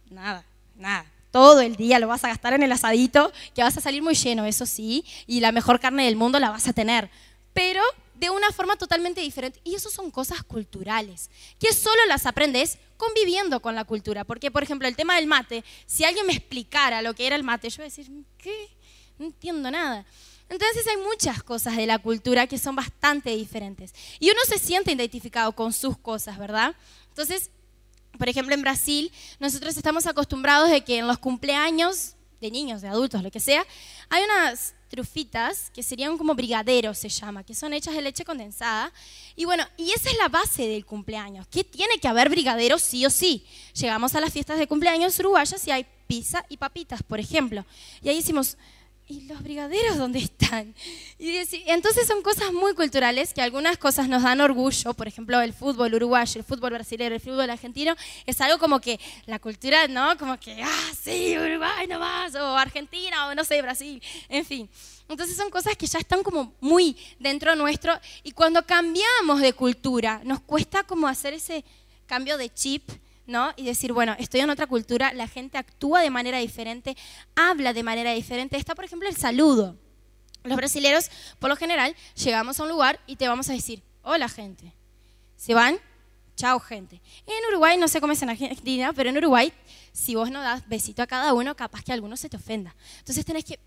Nada, 0.10 0.44
nada. 0.76 1.06
Todo 1.32 1.62
el 1.62 1.76
día 1.76 2.00
lo 2.00 2.08
vas 2.08 2.24
a 2.24 2.30
gastar 2.30 2.54
en 2.54 2.64
el 2.64 2.72
asadito, 2.72 3.32
que 3.54 3.64
vas 3.64 3.78
a 3.78 3.82
salir 3.82 4.02
muy 4.02 4.16
lleno, 4.16 4.46
eso 4.46 4.66
sí, 4.66 5.06
y 5.28 5.40
la 5.40 5.52
mejor 5.52 5.80
carne 5.80 6.06
del 6.06 6.16
mundo 6.16 6.40
la 6.40 6.50
vas 6.50 6.68
a 6.68 6.74
tener. 6.74 7.10
Pero 7.54 7.82
de 8.20 8.30
una 8.30 8.52
forma 8.52 8.76
totalmente 8.76 9.22
diferente. 9.22 9.60
Y 9.64 9.76
eso 9.76 9.90
son 9.90 10.12
cosas 10.12 10.44
culturales, 10.44 11.30
que 11.60 11.74
solo 11.74 12.06
las 12.08 12.26
aprendes 12.26 12.78
conviviendo 12.98 13.62
con 13.62 13.76
la 13.76 13.86
cultura. 13.86 14.24
Porque, 14.24 14.52
por 14.52 14.64
ejemplo, 14.64 14.88
el 14.88 14.96
tema 14.96 15.16
del 15.16 15.28
mate, 15.28 15.64
si 15.86 16.04
alguien 16.04 16.28
me 16.28 16.34
explicara 16.34 17.02
lo 17.02 17.14
que 17.14 17.26
era 17.26 17.36
el 17.36 17.44
mate, 17.44 17.70
yo 17.70 17.78
voy 17.78 17.86
a 17.86 17.96
decir, 17.96 18.10
¿qué? 18.38 18.70
No 19.18 19.26
entiendo 19.26 19.72
nada. 19.72 20.06
Entonces 20.50 20.86
hay 20.88 20.98
muchas 20.98 21.44
cosas 21.44 21.78
de 21.78 21.86
la 21.86 22.00
cultura 22.00 22.48
que 22.48 22.58
son 22.58 22.76
bastante 22.76 23.36
diferentes. 23.36 23.94
Y 24.20 24.32
uno 24.32 24.40
se 24.48 24.58
siente 24.58 24.92
identificado 24.92 25.52
con 25.54 25.72
sus 25.74 25.98
cosas, 25.98 26.38
¿verdad? 26.38 26.76
Entonces, 27.10 27.52
por 28.18 28.28
ejemplo, 28.28 28.54
en 28.56 28.62
Brasil, 28.62 29.12
nosotros 29.40 29.78
estamos 29.78 30.08
acostumbrados 30.08 30.70
de 30.70 30.84
que 30.84 30.98
en 30.98 31.08
los 31.08 31.20
cumpleaños 31.20 32.16
de 32.42 32.52
niños, 32.52 32.82
de 32.82 32.88
adultos, 32.88 33.22
lo 33.22 33.32
que 33.32 33.40
sea, 33.40 33.66
hay 34.10 34.24
unas 34.24 34.74
trufitas 34.90 35.70
que 35.72 35.84
serían 35.84 36.18
como 36.18 36.34
brigaderos, 36.34 36.98
se 36.98 37.10
llama, 37.10 37.44
que 37.44 37.54
son 37.54 37.74
hechas 37.74 37.94
de 37.94 38.02
leche 38.02 38.26
condensada. 38.26 38.92
Y 39.36 39.46
bueno, 39.46 39.66
y 39.78 39.92
esa 39.92 40.10
es 40.10 40.18
la 40.18 40.30
base 40.30 40.68
del 40.68 40.86
cumpleaños, 40.86 41.48
que 41.48 41.64
tiene 41.64 42.00
que 42.00 42.08
haber 42.08 42.30
brigaderos 42.30 42.82
sí 42.82 43.06
o 43.06 43.10
sí. 43.10 43.46
Llegamos 43.74 44.16
a 44.16 44.22
las 44.22 44.34
fiestas 44.34 44.58
de 44.58 44.68
cumpleaños 44.68 45.20
uruguayas 45.20 45.66
y 45.68 45.72
hay 45.72 45.86
pizza 46.08 46.46
y 46.50 46.58
papitas, 46.58 47.04
por 47.04 47.20
ejemplo. 47.20 47.66
Y 48.02 48.10
ahí 48.10 48.16
decimos, 48.16 48.58
¿y 49.10 49.22
los 49.22 49.42
brigaderos 49.42 49.98
dónde 49.98 50.20
están? 50.20 50.74
Y 51.18 51.36
entonces 51.66 52.08
son 52.08 52.22
cosas 52.22 52.54
muy 52.54 52.76
culturales 52.76 53.34
que 53.34 53.42
algunas 53.42 53.78
cosas 53.78 54.08
nos 54.08 54.22
dan 54.22 54.40
orgullo, 54.40 54.94
por 54.94 55.08
ejemplo, 55.08 55.42
el 55.42 55.52
fútbol 55.52 55.96
uruguayo, 55.96 56.40
el 56.40 56.46
fútbol 56.46 56.74
brasileño, 56.74 57.16
el 57.16 57.20
fútbol 57.20 57.50
argentino, 57.50 57.96
es 58.28 58.40
algo 58.40 58.60
como 58.60 58.80
que 58.80 59.00
la 59.26 59.40
cultura, 59.40 59.88
¿no? 59.88 60.16
Como 60.18 60.40
que, 60.40 60.62
ah, 60.64 60.92
sí, 61.02 61.36
Uruguay 61.38 61.88
nomás, 61.88 62.36
o 62.36 62.56
Argentina, 62.56 63.28
o 63.28 63.36
no 63.36 63.44
sé, 63.44 63.62
Brasil, 63.62 64.02
en 64.30 64.46
fin. 64.46 64.70
Entonces 65.10 65.36
son 65.36 65.50
cosas 65.50 65.76
que 65.76 65.88
ya 65.88 65.98
están 65.98 66.22
como 66.22 66.54
muy 66.60 66.96
dentro 67.20 67.56
nuestro 67.56 68.00
y 68.24 68.32
cuando 68.32 68.64
cambiamos 68.64 69.42
de 69.42 69.54
cultura 69.54 70.22
nos 70.24 70.40
cuesta 70.42 70.84
como 70.84 71.08
hacer 71.08 71.34
ese 71.34 71.66
cambio 72.06 72.38
de 72.38 72.54
chip 72.54 72.84
¿no? 73.30 73.54
Y 73.56 73.64
decir, 73.64 73.94
bueno, 73.94 74.16
estoy 74.20 74.42
en 74.42 74.50
otra 74.50 74.68
cultura, 74.68 75.14
la 75.14 75.28
gente 75.28 75.58
actúa 75.58 76.02
de 76.02 76.10
manera 76.10 76.40
diferente, 76.40 76.98
habla 77.36 77.72
de 77.74 77.84
manera 77.84 78.12
diferente. 78.12 78.58
Está, 78.58 78.76
por 78.76 78.84
ejemplo, 78.84 79.08
el 79.08 79.16
saludo. 79.16 79.78
Los 80.44 80.58
brasileños, 80.58 81.10
por 81.38 81.50
lo 81.50 81.56
general, 81.56 81.96
llegamos 82.16 82.60
a 82.60 82.64
un 82.64 82.70
lugar 82.70 83.00
y 83.06 83.16
te 83.16 83.28
vamos 83.28 83.50
a 83.50 83.54
decir, 83.54 83.84
hola 84.02 84.28
gente. 84.28 84.74
Se 85.38 85.54
van, 85.54 85.80
chao 86.36 86.60
gente. 86.60 87.02
En 87.26 87.46
Uruguay, 87.50 87.78
no 87.78 87.88
sé 87.88 88.02
cómo 88.02 88.14
es 88.14 88.22
en 88.22 88.30
Argentina, 88.30 88.92
pero 88.94 89.10
en 89.10 89.18
Uruguay, 89.18 89.54
si 89.94 90.16
vos 90.16 90.32
no 90.32 90.42
das 90.42 90.68
besito 90.68 91.04
a 91.04 91.08
cada 91.08 91.34
uno, 91.34 91.56
capaz 91.56 91.84
que 91.84 91.94
alguno 91.94 92.18
se 92.18 92.30
te 92.30 92.38
ofenda. 92.38 92.76
Entonces 93.00 93.24
tenés 93.26 93.46
que... 93.46 93.60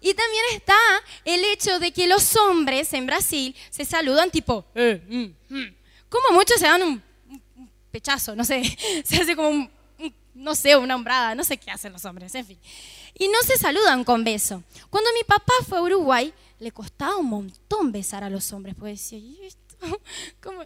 Y 0.00 0.12
también 0.12 0.44
está 0.52 0.76
el 1.24 1.42
hecho 1.44 1.78
de 1.78 1.90
que 1.90 2.06
los 2.06 2.36
hombres 2.36 2.92
en 2.92 3.06
Brasil 3.06 3.56
se 3.70 3.86
saludan 3.86 4.30
tipo, 4.30 4.66
eh, 4.74 5.02
mm, 5.08 5.54
mm". 5.54 5.76
como 6.10 6.36
muchos 6.36 6.60
se 6.60 6.66
dan 6.66 6.82
un 6.82 7.02
pechazo, 7.94 8.34
no 8.34 8.44
sé, 8.44 8.60
se 9.04 9.22
hace 9.22 9.36
como 9.36 9.50
un, 9.50 9.70
no 10.34 10.56
sé, 10.56 10.76
una 10.76 10.96
hombrada, 10.96 11.36
no 11.36 11.44
sé 11.44 11.58
qué 11.58 11.70
hacen 11.70 11.92
los 11.92 12.04
hombres, 12.04 12.34
en 12.34 12.44
fin. 12.44 12.58
Y 13.16 13.28
no 13.28 13.40
se 13.46 13.56
saludan 13.56 14.02
con 14.02 14.24
beso. 14.24 14.64
Cuando 14.90 15.10
mi 15.12 15.22
papá 15.22 15.52
fue 15.68 15.78
a 15.78 15.82
Uruguay, 15.82 16.34
le 16.58 16.72
costaba 16.72 17.16
un 17.16 17.28
montón 17.28 17.92
besar 17.92 18.24
a 18.24 18.30
los 18.30 18.52
hombres, 18.52 18.74
porque 18.74 18.90
decía, 18.90 19.18
¿y 19.18 19.38
esto? 19.44 19.76
¿Cómo? 20.42 20.64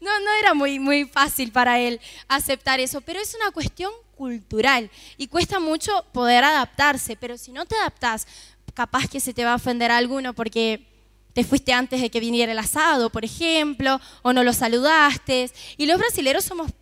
No, 0.00 0.20
no 0.20 0.30
era 0.40 0.54
muy, 0.54 0.78
muy 0.78 1.04
fácil 1.04 1.52
para 1.52 1.78
él 1.80 2.00
aceptar 2.28 2.80
eso, 2.80 3.02
pero 3.02 3.20
es 3.20 3.34
una 3.34 3.50
cuestión 3.50 3.92
cultural 4.16 4.90
y 5.18 5.26
cuesta 5.26 5.60
mucho 5.60 6.02
poder 6.14 6.44
adaptarse, 6.44 7.14
pero 7.14 7.36
si 7.36 7.52
no 7.52 7.66
te 7.66 7.76
adaptas, 7.76 8.26
capaz 8.72 9.06
que 9.06 9.20
se 9.20 9.34
te 9.34 9.44
va 9.44 9.52
a 9.52 9.56
ofender 9.56 9.90
a 9.90 9.98
alguno 9.98 10.32
porque 10.32 10.95
te 11.36 11.44
fuiste 11.44 11.74
antes 11.74 12.00
de 12.00 12.08
que 12.08 12.18
viniera 12.18 12.50
el 12.50 12.58
asado, 12.58 13.10
por 13.10 13.22
ejemplo, 13.22 14.00
o 14.22 14.32
no 14.32 14.42
lo 14.42 14.54
saludaste. 14.54 15.50
Y 15.76 15.84
los 15.84 15.98
brasileros 15.98 16.46
somos, 16.46 16.72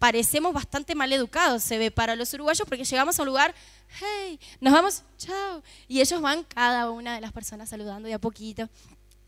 parecemos 0.00 0.52
bastante 0.52 0.96
mal 0.96 1.12
educados, 1.12 1.62
se 1.62 1.78
ve, 1.78 1.92
para 1.92 2.16
los 2.16 2.34
uruguayos, 2.34 2.66
porque 2.66 2.82
llegamos 2.82 3.16
a 3.16 3.22
un 3.22 3.26
lugar, 3.26 3.54
hey, 4.00 4.40
nos 4.60 4.72
vamos, 4.72 5.04
chao. 5.18 5.62
Y 5.86 6.00
ellos 6.00 6.20
van 6.20 6.42
cada 6.42 6.90
una 6.90 7.14
de 7.14 7.20
las 7.20 7.30
personas 7.30 7.68
saludando 7.68 8.08
de 8.08 8.14
a 8.14 8.18
poquito. 8.18 8.68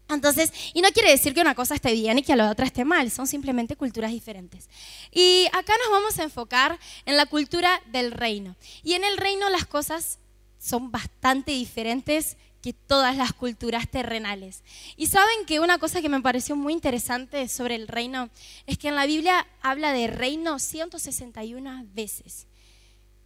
Entonces, 0.08 0.52
y 0.72 0.80
no 0.80 0.88
quiere 0.88 1.10
decir 1.10 1.34
que 1.34 1.40
una 1.40 1.54
cosa 1.54 1.76
esté 1.76 1.92
bien 1.92 2.18
y 2.18 2.24
que 2.24 2.34
la 2.34 2.50
otra 2.50 2.66
esté 2.66 2.84
mal, 2.84 3.12
son 3.12 3.28
simplemente 3.28 3.76
culturas 3.76 4.10
diferentes. 4.10 4.68
Y 5.12 5.46
acá 5.52 5.72
nos 5.84 5.92
vamos 5.92 6.18
a 6.18 6.24
enfocar 6.24 6.80
en 7.06 7.16
la 7.16 7.26
cultura 7.26 7.80
del 7.92 8.10
reino. 8.10 8.56
Y 8.82 8.94
en 8.94 9.04
el 9.04 9.18
reino 9.18 9.48
las 9.50 9.66
cosas 9.66 10.18
son 10.58 10.90
bastante 10.90 11.52
diferentes 11.52 12.36
que 12.64 12.72
todas 12.72 13.14
las 13.14 13.34
culturas 13.34 13.90
terrenales. 13.90 14.62
Y 14.96 15.08
saben 15.08 15.44
que 15.46 15.60
una 15.60 15.76
cosa 15.76 16.00
que 16.00 16.08
me 16.08 16.22
pareció 16.22 16.56
muy 16.56 16.72
interesante 16.72 17.46
sobre 17.46 17.74
el 17.74 17.86
reino 17.86 18.30
es 18.66 18.78
que 18.78 18.88
en 18.88 18.94
la 18.94 19.04
Biblia 19.04 19.46
habla 19.60 19.92
de 19.92 20.06
reino 20.06 20.58
161 20.58 21.84
veces. 21.92 22.46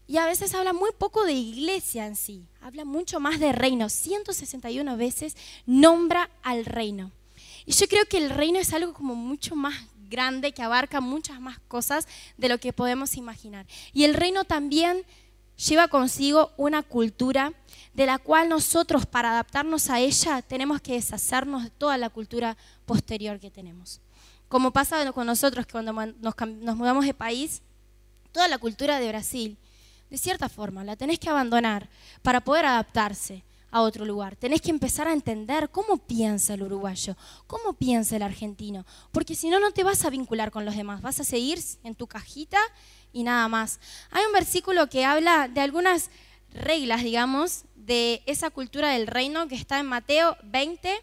Y 0.09 0.17
a 0.17 0.27
veces 0.27 0.57
habla 0.57 0.73
muy 0.73 0.91
poco 0.99 1.25
de 1.25 1.35
iglesia 1.35 2.07
en 2.07 2.17
sí, 2.17 2.49
habla 2.61 2.85
mucho 2.85 3.21
más 3.21 3.39
de 3.39 3.53
reino. 3.53 3.89
161 3.89 4.97
veces 4.97 5.37
nombra 5.67 6.31
al 6.43 6.65
reino. 6.65 7.13
Y 7.65 7.71
yo 7.75 7.87
creo 7.87 8.07
que 8.07 8.19
el 8.19 8.31
reino 8.31 8.59
es 8.59 8.73
algo 8.73 8.93
como 8.93 9.15
mucho 9.15 9.55
más 9.55 9.77
grande, 10.11 10.51
que 10.51 10.63
abarca 10.63 11.01
muchas 11.01 11.41
más 11.41 11.61
cosas 11.69 12.09
de 12.39 12.49
lo 12.49 12.59
que 12.59 12.73
podemos 12.73 13.17
imaginar. 13.17 13.67
Y 13.93 14.03
el 14.03 14.15
reino 14.15 14.43
también 14.43 15.05
lleva 15.59 15.89
consigo 15.89 16.53
una 16.57 16.83
cultura 16.83 17.53
de 17.93 18.07
la 18.07 18.19
cual 18.19 18.49
nosotros 18.49 19.07
para 19.07 19.31
adaptarnos 19.31 19.91
a 19.91 19.99
ella 19.99 20.41
tenemos 20.43 20.81
que 20.81 20.93
deshacernos 20.93 21.65
de 21.65 21.71
toda 21.71 21.99
la 21.99 22.11
cultura 22.11 22.57
posterior 22.87 23.41
que 23.41 23.51
tenemos. 23.51 24.01
Como 24.49 24.73
pasa 24.73 25.13
con 25.13 25.27
nosotros 25.27 25.67
que 25.67 25.73
cuando 25.73 25.93
nos, 25.93 26.77
mudamos 26.77 27.05
de 27.05 27.13
país, 27.13 27.61
toda 28.33 28.49
la 28.49 28.59
cultura 28.59 28.99
de 29.01 29.09
Brasil, 29.09 29.59
de 30.09 30.17
cierta 30.17 30.49
forma, 30.49 30.85
la 30.85 30.97
tenés 30.97 31.19
que 31.19 31.29
abandonar 31.29 31.89
para 32.23 32.41
poder 32.41 32.65
adaptarse 32.65 33.43
a 33.71 33.83
otro 33.83 34.05
lugar. 34.05 34.37
Tenés 34.37 34.61
que 34.61 34.71
empezar 34.71 35.09
a 35.09 35.13
entender 35.13 35.71
cómo 35.71 35.99
piensa 35.99 36.55
el 36.55 36.63
uruguayo, 36.63 37.17
cómo 37.47 37.73
piensa 37.73 38.17
el 38.17 38.23
argentino, 38.23 38.87
porque 39.13 39.35
si 39.35 39.49
no, 39.49 39.61
no 39.61 39.73
te 39.73 39.85
vas 39.85 40.05
a 40.05 40.11
vincular 40.11 40.51
con 40.51 40.65
los 40.65 40.77
demás, 40.77 41.03
vas 41.03 41.21
a 41.21 41.25
seguir 41.25 41.59
en 41.83 41.95
tu 41.95 42.07
cajita 42.07 42.59
y 43.13 43.23
nada 43.23 43.49
más. 43.49 43.81
Hay 44.11 44.25
un 44.25 44.33
versículo 44.33 44.89
que 44.89 45.05
habla 45.05 45.49
de 45.49 45.61
algunas 45.61 46.11
reglas, 46.53 47.03
digamos, 47.03 47.65
de 47.75 48.23
esa 48.27 48.51
cultura 48.51 48.91
del 48.91 49.07
reino 49.07 49.49
que 49.49 49.55
está 49.55 49.79
en 49.79 49.87
Mateo 49.87 50.37
20, 50.45 51.03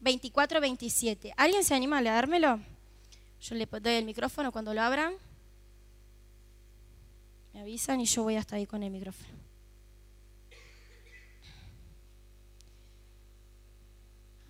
24, 0.00 0.60
27. 0.60 1.34
¿Alguien 1.36 1.64
se 1.64 1.74
anima 1.74 1.98
a 1.98 2.02
leérmelo? 2.02 2.60
Yo 3.40 3.54
le 3.54 3.66
doy 3.66 3.94
el 3.94 4.04
micrófono 4.04 4.52
cuando 4.52 4.72
lo 4.72 4.82
abran. 4.82 5.14
Me 7.52 7.60
avisan 7.60 8.00
y 8.00 8.06
yo 8.06 8.22
voy 8.22 8.36
hasta 8.36 8.56
ahí 8.56 8.66
con 8.66 8.82
el 8.82 8.90
micrófono. 8.90 9.43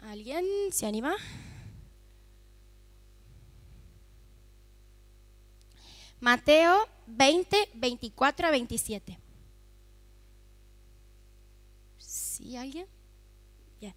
¿Alguien 0.07 0.45
se 0.71 0.85
anima? 0.85 1.15
Mateo 6.21 6.87
20, 7.07 7.71
24 7.75 8.47
a 8.47 8.51
27. 8.51 9.19
¿Sí 11.97 12.57
alguien? 12.57 12.87
Bien. 13.81 13.95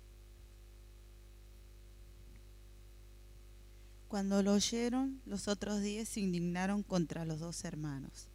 Cuando 4.08 4.42
lo 4.42 4.54
oyeron, 4.54 5.22
los 5.26 5.50
otros 5.50 5.82
diez 5.82 6.08
se 6.08 6.22
indignaron 6.22 6.84
contra 6.84 7.26
los 7.26 7.42
dos 7.42 7.66
hermanos. 7.66 8.30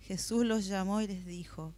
Jesús 0.00 0.46
los 0.46 0.66
llamó 0.66 1.02
y 1.02 1.06
les 1.06 1.26
dijo, 1.26 1.74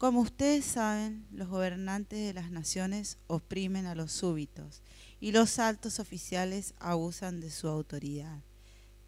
como 0.00 0.22
ustedes 0.22 0.64
saben, 0.64 1.26
los 1.30 1.50
gobernantes 1.50 2.26
de 2.26 2.32
las 2.32 2.50
naciones 2.50 3.18
oprimen 3.26 3.84
a 3.84 3.94
los 3.94 4.10
súbitos 4.12 4.80
y 5.20 5.32
los 5.32 5.58
altos 5.58 6.00
oficiales 6.00 6.72
abusan 6.78 7.38
de 7.38 7.50
su 7.50 7.68
autoridad. 7.68 8.42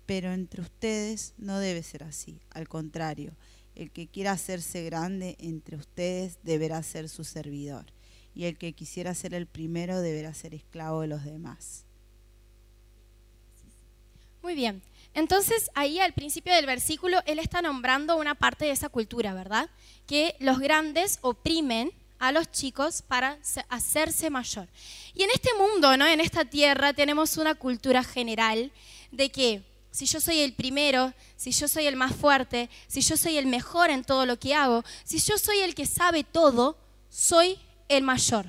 Pero 0.04 0.34
entre 0.34 0.60
ustedes 0.60 1.32
no 1.38 1.58
debe 1.60 1.82
ser 1.82 2.04
así, 2.04 2.42
al 2.50 2.68
contrario, 2.68 3.34
el 3.74 3.90
que 3.90 4.06
quiera 4.06 4.32
hacerse 4.32 4.84
grande 4.84 5.36
entre 5.38 5.78
ustedes 5.78 6.36
deberá 6.42 6.82
ser 6.82 7.08
su 7.08 7.24
servidor, 7.24 7.86
y 8.34 8.44
el 8.44 8.58
que 8.58 8.74
quisiera 8.74 9.14
ser 9.14 9.32
el 9.32 9.46
primero 9.46 10.02
deberá 10.02 10.34
ser 10.34 10.52
esclavo 10.52 11.00
de 11.00 11.06
los 11.06 11.24
demás. 11.24 11.86
Muy 14.42 14.54
bien. 14.54 14.82
Entonces, 15.14 15.70
ahí 15.74 15.98
al 16.00 16.14
principio 16.14 16.54
del 16.54 16.66
versículo, 16.66 17.22
él 17.26 17.38
está 17.38 17.60
nombrando 17.60 18.16
una 18.16 18.34
parte 18.34 18.64
de 18.64 18.70
esa 18.70 18.88
cultura, 18.88 19.34
¿verdad? 19.34 19.68
Que 20.06 20.36
los 20.40 20.58
grandes 20.58 21.18
oprimen 21.20 21.92
a 22.18 22.32
los 22.32 22.50
chicos 22.50 23.02
para 23.02 23.38
hacerse 23.68 24.30
mayor. 24.30 24.68
Y 25.12 25.24
en 25.24 25.30
este 25.30 25.50
mundo, 25.54 25.96
¿no? 25.96 26.06
En 26.06 26.20
esta 26.20 26.44
tierra 26.44 26.92
tenemos 26.92 27.36
una 27.36 27.54
cultura 27.54 28.04
general 28.04 28.70
de 29.10 29.30
que 29.30 29.62
si 29.90 30.06
yo 30.06 30.20
soy 30.20 30.40
el 30.40 30.54
primero, 30.54 31.12
si 31.36 31.52
yo 31.52 31.68
soy 31.68 31.86
el 31.86 31.96
más 31.96 32.14
fuerte, 32.14 32.70
si 32.86 33.02
yo 33.02 33.16
soy 33.16 33.36
el 33.36 33.46
mejor 33.46 33.90
en 33.90 34.04
todo 34.04 34.24
lo 34.24 34.38
que 34.38 34.54
hago, 34.54 34.84
si 35.04 35.18
yo 35.18 35.36
soy 35.36 35.58
el 35.58 35.74
que 35.74 35.84
sabe 35.84 36.24
todo, 36.24 36.78
soy 37.10 37.58
el 37.88 38.02
mayor. 38.02 38.46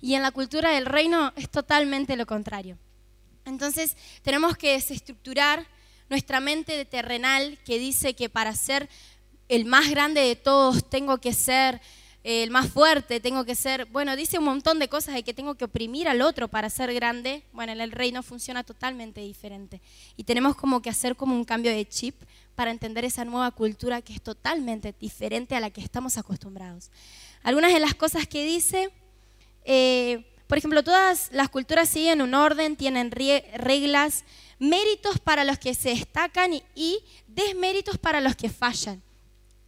Y 0.00 0.14
en 0.14 0.22
la 0.22 0.32
cultura 0.32 0.70
del 0.70 0.86
reino 0.86 1.32
es 1.36 1.48
totalmente 1.48 2.16
lo 2.16 2.26
contrario. 2.26 2.76
Entonces 3.44 3.96
tenemos 4.22 4.56
que 4.56 4.72
desestructurar 4.72 5.66
nuestra 6.08 6.40
mente 6.40 6.84
terrenal 6.84 7.58
que 7.64 7.78
dice 7.78 8.14
que 8.14 8.28
para 8.28 8.54
ser 8.54 8.88
el 9.48 9.64
más 9.64 9.90
grande 9.90 10.20
de 10.20 10.36
todos 10.36 10.88
tengo 10.88 11.18
que 11.18 11.32
ser 11.32 11.80
el 12.24 12.50
más 12.50 12.70
fuerte, 12.70 13.20
tengo 13.20 13.44
que 13.44 13.54
ser, 13.54 13.84
bueno, 13.86 14.16
dice 14.16 14.38
un 14.38 14.46
montón 14.46 14.78
de 14.78 14.88
cosas 14.88 15.14
de 15.14 15.22
que 15.22 15.34
tengo 15.34 15.56
que 15.56 15.66
oprimir 15.66 16.08
al 16.08 16.22
otro 16.22 16.48
para 16.48 16.70
ser 16.70 16.92
grande. 16.94 17.42
Bueno, 17.52 17.72
en 17.72 17.82
el 17.82 17.92
reino 17.92 18.22
funciona 18.22 18.64
totalmente 18.64 19.20
diferente. 19.20 19.82
Y 20.16 20.24
tenemos 20.24 20.56
como 20.56 20.80
que 20.80 20.88
hacer 20.88 21.16
como 21.16 21.34
un 21.34 21.44
cambio 21.44 21.70
de 21.70 21.86
chip 21.86 22.14
para 22.54 22.70
entender 22.70 23.04
esa 23.04 23.26
nueva 23.26 23.50
cultura 23.50 24.00
que 24.00 24.14
es 24.14 24.22
totalmente 24.22 24.94
diferente 24.98 25.54
a 25.54 25.60
la 25.60 25.68
que 25.68 25.82
estamos 25.82 26.16
acostumbrados. 26.16 26.90
Algunas 27.42 27.74
de 27.74 27.80
las 27.80 27.94
cosas 27.94 28.26
que 28.26 28.42
dice, 28.42 28.88
eh, 29.66 30.24
por 30.46 30.56
ejemplo, 30.56 30.82
todas 30.82 31.28
las 31.30 31.50
culturas 31.50 31.90
siguen 31.90 32.22
un 32.22 32.32
orden, 32.32 32.76
tienen 32.76 33.10
reglas, 33.10 34.24
méritos 34.58 35.18
para 35.18 35.44
los 35.44 35.58
que 35.58 35.74
se 35.74 35.90
destacan 35.90 36.52
y, 36.74 37.02
desméritos 37.26 37.98
para 37.98 38.20
los 38.20 38.36
que 38.36 38.48
fallan. 38.48 39.02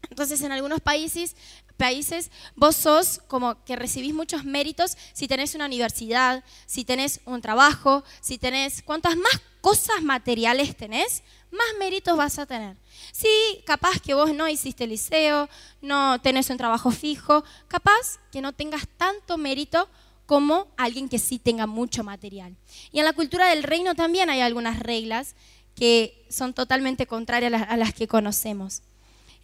Entonces, 0.09 0.41
en 0.43 0.53
algunos 0.53 0.81
países, 0.81 1.35
países 1.77 2.31
vos 2.55 2.77
sos 2.77 3.21
como 3.27 3.63
que 3.65 3.77
recibís 3.77 4.15
muchos 4.15 4.45
méritos 4.45 4.97
si 5.13 5.29
tenés 5.29 5.55
una 5.55 5.67
universidad, 5.67 6.43
si 6.67 6.85
tenés 6.85 7.21
un 7.25 7.41
trabajo, 7.41 8.05
si 8.21 8.39
tenés, 8.39 8.83
cuantas 8.83 9.17
más 9.17 9.41
cosas 9.61 10.03
materiales 10.03 10.77
tenés, 10.77 11.23
más 11.51 11.67
méritos 11.79 12.17
vas 12.17 12.39
a 12.39 12.47
tener. 12.47 12.77
Si 13.13 13.29
capaz 13.65 14.01
que 14.01 14.15
vos 14.15 14.33
no 14.33 14.49
hiciste 14.49 14.87
liceo, 14.87 15.49
no 15.81 16.21
tenés 16.21 16.51
un 16.51 16.57
trabajo 16.57 16.91
fijo, 16.91 17.45
capaz 17.69 18.21
que 18.31 18.41
no 18.41 18.53
tengas 18.53 18.87
tanto 18.97 19.37
mérito 19.37 19.89
como 20.27 20.69
alguien 20.77 21.09
que 21.09 21.19
sí 21.19 21.39
tenga 21.39 21.67
mucho 21.67 22.05
material. 22.05 22.57
Y 22.93 22.99
en 22.99 23.05
la 23.05 23.13
cultura 23.13 23.49
del 23.49 23.63
reino 23.63 23.95
también 23.95 24.29
hay 24.29 24.41
algunas 24.41 24.81
reglas 24.81 25.35
que 25.75 26.27
son 26.29 26.53
totalmente 26.53 27.07
contrarias 27.07 27.53
a 27.69 27.77
las 27.77 27.95
que 27.95 28.09
conocemos. 28.09 28.83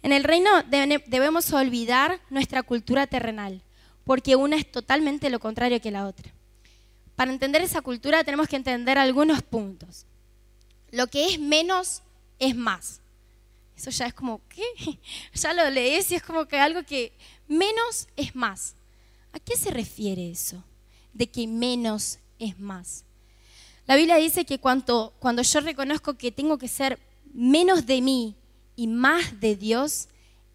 En 0.01 0.11
el 0.11 0.25
reino 0.25 0.49
debemos 1.07 1.51
olvidar 1.53 2.19
nuestra 2.29 2.63
cultura 2.63 3.07
terrenal, 3.07 3.61
porque 4.03 4.35
una 4.35 4.57
es 4.57 4.69
totalmente 4.69 5.29
lo 5.29 5.39
contrario 5.39 5.79
que 5.79 5.91
la 5.91 6.05
otra. 6.05 6.33
Para 7.15 7.31
entender 7.31 7.61
esa 7.61 7.81
cultura 7.81 8.23
tenemos 8.23 8.49
que 8.49 8.57
entender 8.57 8.97
algunos 8.97 9.41
puntos. 9.41 10.05
Lo 10.91 11.07
que 11.07 11.27
es 11.29 11.39
menos 11.39 12.01
es 12.39 12.55
más. 12.55 12.99
Eso 13.77 13.89
ya 13.91 14.07
es 14.07 14.13
como, 14.13 14.41
¿qué? 14.49 14.63
Ya 15.33 15.53
lo 15.53 15.69
lees 15.69 16.11
y 16.11 16.15
es 16.15 16.23
como 16.23 16.45
que 16.45 16.59
algo 16.59 16.83
que 16.83 17.13
menos 17.47 18.07
es 18.15 18.35
más. 18.35 18.75
¿A 19.31 19.39
qué 19.39 19.55
se 19.55 19.71
refiere 19.71 20.29
eso? 20.29 20.63
De 21.13 21.27
que 21.27 21.47
menos 21.47 22.19
es 22.39 22.59
más. 22.59 23.05
La 23.85 23.95
Biblia 23.95 24.15
dice 24.15 24.45
que 24.45 24.59
cuando, 24.59 25.13
cuando 25.19 25.41
yo 25.41 25.59
reconozco 25.59 26.15
que 26.15 26.31
tengo 26.31 26.57
que 26.57 26.67
ser 26.67 26.99
menos 27.33 27.85
de 27.85 28.01
mí 28.01 28.35
y 28.75 28.87
más 28.87 29.39
de 29.39 29.55
Dios, 29.55 30.07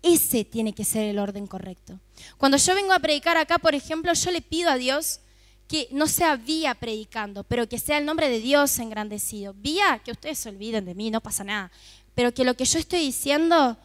ese 0.03 0.45
tiene 0.45 0.73
que 0.73 0.85
ser 0.85 1.05
el 1.05 1.19
orden 1.19 1.47
correcto. 1.47 1.99
Cuando 2.37 2.57
yo 2.57 2.75
vengo 2.75 2.93
a 2.93 2.99
predicar 2.99 3.37
acá, 3.37 3.59
por 3.59 3.75
ejemplo, 3.75 4.13
yo 4.13 4.31
le 4.31 4.41
pido 4.41 4.71
a 4.71 4.77
Dios 4.77 5.21
que 5.67 5.89
no 5.91 6.07
sea 6.07 6.37
vía 6.37 6.75
predicando, 6.75 7.45
pero 7.45 7.69
que 7.69 7.79
sea 7.79 7.99
el 7.99 8.07
nombre 8.07 8.31
de 8.31 8.41
Dios 8.41 8.79
engrandecido. 8.79 9.55
Vía, 9.55 10.01
que 10.03 10.13
ustedes 10.13 10.39
se 10.39 10.49
olviden 10.49 10.87
de 10.87 10.95
mí, 10.95 11.11
no 11.11 11.21
pasa 11.21 11.45
nada, 11.45 11.71
pero 12.15 12.33
que 12.33 12.45
lo 12.45 12.55
que 12.55 12.65
yo 12.65 12.79
estoy 12.79 13.01
diciendo 13.01 13.77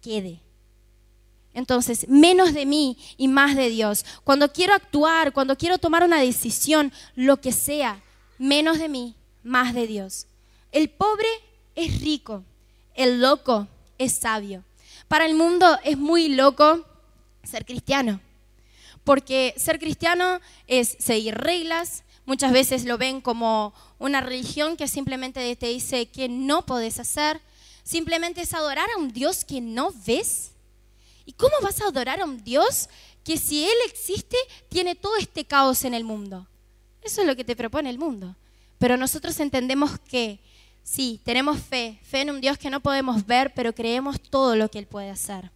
quede. 0.00 0.40
Entonces, 1.52 2.08
menos 2.08 2.54
de 2.54 2.64
mí 2.64 2.96
y 3.16 3.28
más 3.28 3.56
de 3.56 3.68
Dios. 3.68 4.04
Cuando 4.22 4.52
quiero 4.52 4.74
actuar, 4.74 5.32
cuando 5.32 5.56
quiero 5.56 5.78
tomar 5.78 6.04
una 6.04 6.20
decisión, 6.20 6.92
lo 7.16 7.40
que 7.40 7.52
sea, 7.52 8.00
menos 8.38 8.78
de 8.78 8.88
mí, 8.88 9.16
más 9.42 9.74
de 9.74 9.86
Dios. 9.86 10.26
El 10.70 10.90
pobre 10.90 11.28
es 11.74 12.00
rico, 12.00 12.44
el 12.94 13.20
loco 13.20 13.66
es 13.98 14.14
sabio. 14.14 14.64
Para 15.08 15.26
el 15.26 15.34
mundo 15.34 15.78
es 15.82 15.98
muy 15.98 16.28
loco 16.28 16.84
ser 17.42 17.64
cristiano, 17.64 18.20
porque 19.02 19.54
ser 19.56 19.80
cristiano 19.80 20.40
es 20.68 20.96
seguir 21.00 21.34
reglas, 21.34 22.04
muchas 22.26 22.52
veces 22.52 22.84
lo 22.84 22.96
ven 22.96 23.20
como 23.20 23.74
una 23.98 24.20
religión 24.20 24.76
que 24.76 24.86
simplemente 24.86 25.56
te 25.56 25.66
dice 25.66 26.06
que 26.06 26.28
no 26.28 26.64
podés 26.64 27.00
hacer, 27.00 27.40
simplemente 27.82 28.42
es 28.42 28.54
adorar 28.54 28.88
a 28.94 29.00
un 29.00 29.12
Dios 29.12 29.44
que 29.44 29.60
no 29.60 29.92
ves 30.06 30.49
¿Y 31.30 31.32
cómo 31.34 31.54
vas 31.62 31.80
a 31.80 31.86
adorar 31.86 32.20
a 32.20 32.24
un 32.24 32.42
Dios 32.42 32.88
que 33.22 33.36
si 33.38 33.62
Él 33.62 33.76
existe 33.86 34.36
tiene 34.68 34.96
todo 34.96 35.16
este 35.16 35.44
caos 35.44 35.84
en 35.84 35.94
el 35.94 36.02
mundo? 36.02 36.48
Eso 37.02 37.20
es 37.20 37.26
lo 37.28 37.36
que 37.36 37.44
te 37.44 37.54
propone 37.54 37.88
el 37.88 38.00
mundo. 38.00 38.34
Pero 38.78 38.96
nosotros 38.96 39.38
entendemos 39.38 39.92
que 40.00 40.40
sí, 40.82 41.20
tenemos 41.22 41.60
fe, 41.60 42.00
fe 42.02 42.22
en 42.22 42.30
un 42.30 42.40
Dios 42.40 42.58
que 42.58 42.68
no 42.68 42.80
podemos 42.80 43.24
ver, 43.24 43.54
pero 43.54 43.72
creemos 43.72 44.20
todo 44.20 44.56
lo 44.56 44.68
que 44.72 44.80
Él 44.80 44.86
puede 44.86 45.08
hacer. 45.08 45.52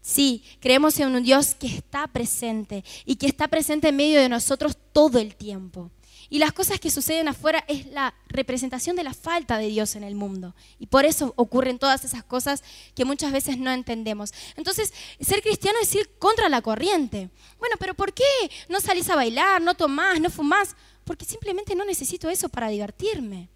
Sí, 0.00 0.44
creemos 0.60 0.96
en 1.00 1.08
un 1.08 1.24
Dios 1.24 1.56
que 1.56 1.66
está 1.66 2.06
presente 2.06 2.84
y 3.04 3.16
que 3.16 3.26
está 3.26 3.48
presente 3.48 3.88
en 3.88 3.96
medio 3.96 4.20
de 4.20 4.28
nosotros 4.28 4.76
todo 4.92 5.18
el 5.18 5.34
tiempo. 5.34 5.90
Y 6.30 6.38
las 6.38 6.52
cosas 6.52 6.78
que 6.78 6.90
suceden 6.90 7.28
afuera 7.28 7.64
es 7.68 7.86
la 7.86 8.14
representación 8.28 8.96
de 8.96 9.02
la 9.02 9.14
falta 9.14 9.56
de 9.56 9.68
Dios 9.68 9.96
en 9.96 10.04
el 10.04 10.14
mundo. 10.14 10.54
Y 10.78 10.86
por 10.86 11.06
eso 11.06 11.32
ocurren 11.36 11.78
todas 11.78 12.04
esas 12.04 12.22
cosas 12.22 12.62
que 12.94 13.06
muchas 13.06 13.32
veces 13.32 13.56
no 13.56 13.70
entendemos. 13.70 14.34
Entonces, 14.56 14.92
ser 15.20 15.40
cristiano 15.42 15.78
es 15.80 15.94
ir 15.94 16.10
contra 16.18 16.50
la 16.50 16.60
corriente. 16.60 17.30
Bueno, 17.58 17.76
pero 17.78 17.94
¿por 17.94 18.12
qué 18.12 18.24
no 18.68 18.78
salís 18.80 19.08
a 19.08 19.16
bailar, 19.16 19.62
no 19.62 19.74
tomás, 19.74 20.20
no 20.20 20.28
fumás? 20.28 20.76
Porque 21.04 21.24
simplemente 21.24 21.74
no 21.74 21.86
necesito 21.86 22.28
eso 22.28 22.50
para 22.50 22.68
divertirme. 22.68 23.48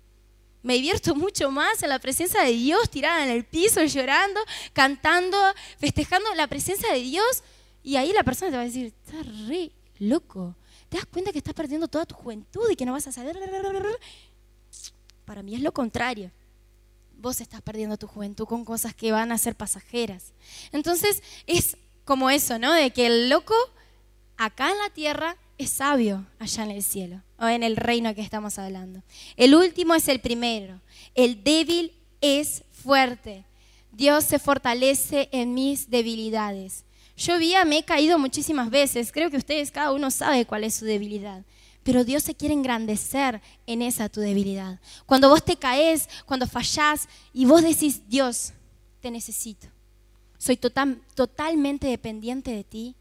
Me 0.62 0.75
divierto 0.75 1.14
mucho 1.14 1.50
más 1.50 1.83
en 1.83 1.91
la 1.91 1.99
presencia 1.99 2.43
de 2.43 2.52
Dios, 2.52 2.88
tirada 2.88 3.23
en 3.23 3.31
el 3.31 3.45
piso, 3.45 3.85
llorando, 3.85 4.41
cantando, 4.73 5.37
festejando 5.79 6.35
la 6.37 6.47
presencia 6.47 6.91
de 6.91 7.00
Dios. 7.00 7.43
Y 7.83 7.97
ahí 7.97 8.14
la 8.14 8.23
persona 8.23 8.50
te 8.50 8.57
va 8.57 8.62
a 8.62 8.67
decir, 8.67 8.95
está 9.05 9.23
re 9.47 9.73
loco 9.99 10.57
¿Te 10.93 10.99
das 10.99 11.07
cuenta 11.07 11.33
que 11.33 11.39
estás 11.39 11.55
perdiendo 11.55 11.89
toda 11.89 12.05
tu 12.05 12.15
juventud 12.15 12.69
y 12.71 12.77
que 12.77 12.85
no 12.85 12.93
vas 12.93 13.07
a 13.07 13.13
saber? 13.13 13.39
Para 15.25 15.43
mí 15.43 15.55
es 15.55 15.63
lo 15.63 15.73
contrario. 15.73 16.31
Vos 17.17 17.41
estás 17.41 17.63
perdiendo 17.63 17.97
tu 17.97 18.07
juventud 18.07 18.45
con 18.45 18.63
cosas 18.63 18.95
que 18.95 19.11
van 19.11 19.33
a 19.33 19.39
ser 19.39 19.55
pasajeras. 19.55 20.35
Entonces 20.71 21.23
es 21.47 21.79
como 22.05 22.29
eso, 22.29 22.59
¿no? 22.59 22.75
De 22.75 22.91
que 22.91 23.07
el 23.07 23.31
loco 23.31 23.55
acá 24.37 24.71
en 24.71 24.77
la 24.77 24.91
tierra 24.91 25.39
es 25.57 25.71
sabio 25.71 26.27
allá 26.39 26.65
en 26.65 26.73
el 26.73 26.83
cielo 26.83 27.23
o 27.39 27.47
en 27.47 27.63
el 27.63 27.77
reino 27.77 28.15
que 28.15 28.21
estamos 28.21 28.59
hablando. 28.59 29.03
El 29.39 29.55
último 29.55 29.95
es 29.95 30.09
el 30.09 30.21
primero. 30.21 30.79
El 31.15 31.43
débil 31.43 31.95
es 32.21 32.65
fuerte. 32.71 33.47
Dios 33.93 34.25
se 34.25 34.39
fortalece 34.39 35.31
en 35.33 35.55
mis 35.55 35.89
debilidades. 35.89 36.85
Yo 37.16 37.38
vi, 37.38 37.54
me 37.66 37.78
he 37.78 37.85
caído 37.85 38.19
muchísimas 38.19 38.71
veces. 38.71 39.12
Creo 39.12 39.31
que 39.31 39.37
ustedes, 39.37 39.71
cada 39.71 39.92
uno 39.92 40.11
sabe 40.11 40.47
cuál 40.47 40.64
es 40.64 40.75
su 40.75 40.85
debilidad. 40.85 41.45
Pero 41.83 42.04
Dios 42.04 42.23
se 42.23 42.35
quiere 42.35 42.54
engrandecer 42.54 43.40
en 43.66 43.83
esa 43.83 44.09
tu 44.09 44.21
debilidad. 44.21 44.81
Cuando 45.04 45.28
vos 45.28 45.45
te 45.45 45.57
caes, 45.57 46.09
cuando 46.26 46.47
fallás 46.47 47.09
y 47.33 47.45
vos 47.45 47.62
decís, 47.62 48.09
Dios, 48.09 48.52
te 49.00 49.11
necesito. 49.11 49.66
Soy 50.38 50.57
totalmente 50.57 51.88
dependiente 51.88 52.52
de 52.52 52.64
ti. 52.64 52.97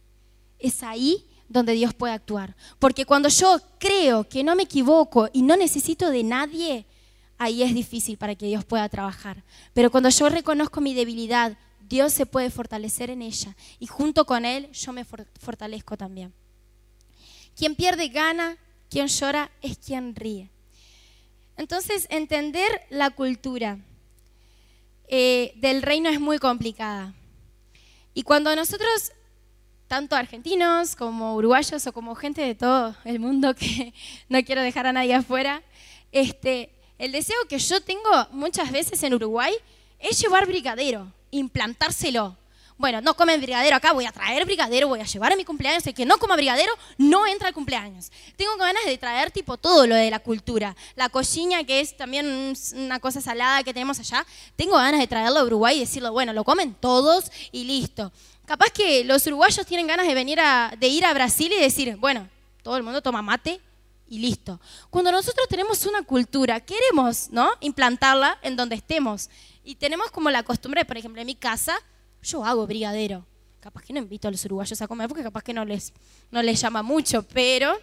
Es 0.60 0.84
ahí 0.84 1.26
donde 1.48 1.74
Dios 1.74 1.94
puede 1.94 2.14
actuar. 2.14 2.56
Porque 2.80 3.06
cuando 3.06 3.30
yo 3.30 3.60
creo 3.80 4.28
que 4.28 4.44
no 4.44 4.56
me 4.56 4.64
equivoco 4.64 5.30
y 5.32 5.42
no 5.42 5.56
necesito 5.56 6.10
de 6.10 6.24
nadie, 6.24 6.86
ahí 7.38 7.64
es 7.64 7.74
difícil 7.74 8.18
para 8.18 8.36
que 8.36 8.48
Dios 8.48 8.66
pueda 8.66 8.88
trabajar. 8.90 9.44
Pero 9.74 9.92
cuando 9.92 10.10
yo 10.10 10.30
reconozco 10.30 10.82
mi 10.82 10.94
debilidad, 10.94 11.58
Dios 11.92 12.14
se 12.14 12.26
puede 12.26 12.50
fortalecer 12.50 13.10
en 13.10 13.22
ella 13.22 13.54
y 13.78 13.86
junto 13.86 14.26
con 14.26 14.46
Él 14.46 14.72
yo 14.72 14.94
me 14.94 15.04
fortalezco 15.04 15.98
también. 15.98 16.34
Quien 17.54 17.76
pierde 17.76 18.08
gana, 18.08 18.58
quien 18.90 19.08
llora 19.08 19.52
es 19.62 19.78
quien 19.78 20.16
ríe. 20.16 20.50
Entonces, 21.58 22.08
entender 22.10 22.72
la 22.90 23.10
cultura 23.10 23.78
eh, 25.10 25.52
del 25.58 25.82
reino 25.82 26.10
es 26.10 26.22
muy 26.22 26.40
complicada. 26.40 27.14
Y 28.14 28.24
cuando 28.24 28.56
nosotros 28.56 29.12
tanto 29.88 30.16
argentinos 30.16 30.96
como 30.96 31.36
uruguayos 31.36 31.86
o 31.86 31.92
como 31.92 32.16
gente 32.16 32.42
de 32.42 32.56
todo 32.56 32.96
el 33.04 33.20
mundo 33.20 33.54
que 33.54 33.94
no 34.30 34.42
quiero 34.46 34.62
dejar 34.62 34.88
a 34.88 34.94
nadie 34.94 35.14
afuera, 35.14 35.62
este, 36.14 36.74
el 36.98 37.12
deseo 37.12 37.36
que 37.50 37.60
yo 37.60 37.82
tengo 37.82 38.10
muchas 38.32 38.72
veces 38.72 39.04
en 39.04 39.14
Uruguay 39.14 39.54
es 40.00 40.22
llevar 40.22 40.48
brigadero, 40.48 41.12
implantárselo. 41.32 42.38
Bueno, 42.82 43.00
no 43.00 43.16
comen 43.16 43.40
brigadero 43.40 43.76
acá, 43.76 43.94
voy 43.94 44.06
a 44.08 44.12
traer 44.12 44.44
brigadero, 44.44 44.88
voy 44.88 45.02
a 45.02 45.06
llevar 45.06 45.32
a 45.32 45.36
mi 45.36 45.46
cumpleaños. 45.46 45.86
El 45.86 45.94
que 45.94 46.04
no 46.04 46.18
coma 46.18 46.36
brigadero 46.36 46.74
no 46.98 47.28
entra 47.28 47.48
al 47.48 47.54
cumpleaños. 47.54 48.12
Tengo 48.36 48.58
ganas 48.58 48.84
de 48.86 48.98
traer 48.98 49.30
tipo 49.30 49.56
todo 49.58 49.86
lo 49.86 49.94
de 49.94 50.10
la 50.10 50.18
cultura. 50.18 50.76
La 50.96 51.08
cochiña, 51.10 51.64
que 51.64 51.80
es 51.80 51.96
también 51.96 52.56
una 52.74 53.00
cosa 53.00 53.22
salada 53.22 53.62
que 53.62 53.72
tenemos 53.72 54.00
allá, 54.00 54.26
tengo 54.56 54.78
ganas 54.78 55.00
de 55.00 55.06
traerlo 55.06 55.42
a 55.42 55.44
Uruguay 55.44 55.78
y 55.78 55.82
decirlo, 55.82 56.12
bueno, 56.12 56.34
lo 56.34 56.44
comen 56.44 56.74
todos 56.74 57.32
y 57.52 57.66
listo. 57.66 58.12
Capaz 58.48 58.72
que 58.72 59.04
los 59.04 59.28
uruguayos 59.28 59.64
tienen 59.68 59.86
ganas 59.86 60.08
de 60.08 60.16
venir 60.16 60.40
a, 60.40 60.74
de 60.76 60.88
ir 60.88 61.06
a 61.06 61.14
Brasil 61.14 61.54
y 61.56 61.62
decir, 61.62 61.96
bueno, 61.98 62.28
todo 62.64 62.78
el 62.78 62.84
mundo 62.84 63.04
toma 63.04 63.22
mate 63.22 63.62
y 64.10 64.18
listo. 64.20 64.60
Cuando 64.90 65.12
nosotros 65.12 65.48
tenemos 65.48 65.86
una 65.86 66.02
cultura, 66.02 66.60
queremos, 66.60 67.30
¿no? 67.30 67.52
Implantarla 67.62 68.40
en 68.42 68.56
donde 68.56 68.76
estemos. 68.76 69.30
Y 69.64 69.76
tenemos 69.76 70.12
como 70.12 70.30
la 70.30 70.44
costumbre, 70.44 70.86
por 70.86 70.98
ejemplo, 70.98 71.22
en 71.22 71.28
mi 71.28 71.36
casa, 71.36 71.76
yo 72.24 72.44
hago 72.44 72.66
brigadero. 72.66 73.26
Capaz 73.60 73.84
que 73.84 73.94
no 73.94 74.00
invito 74.00 74.28
a 74.28 74.32
los 74.32 74.44
uruguayos 74.46 74.82
a 74.82 74.88
comer 74.88 75.08
porque 75.08 75.24
capaz 75.24 75.44
que 75.44 75.54
no 75.54 75.64
les, 75.66 75.94
no 76.32 76.42
les 76.42 76.60
llama 76.60 76.82
mucho, 76.82 77.24
pero 77.24 77.78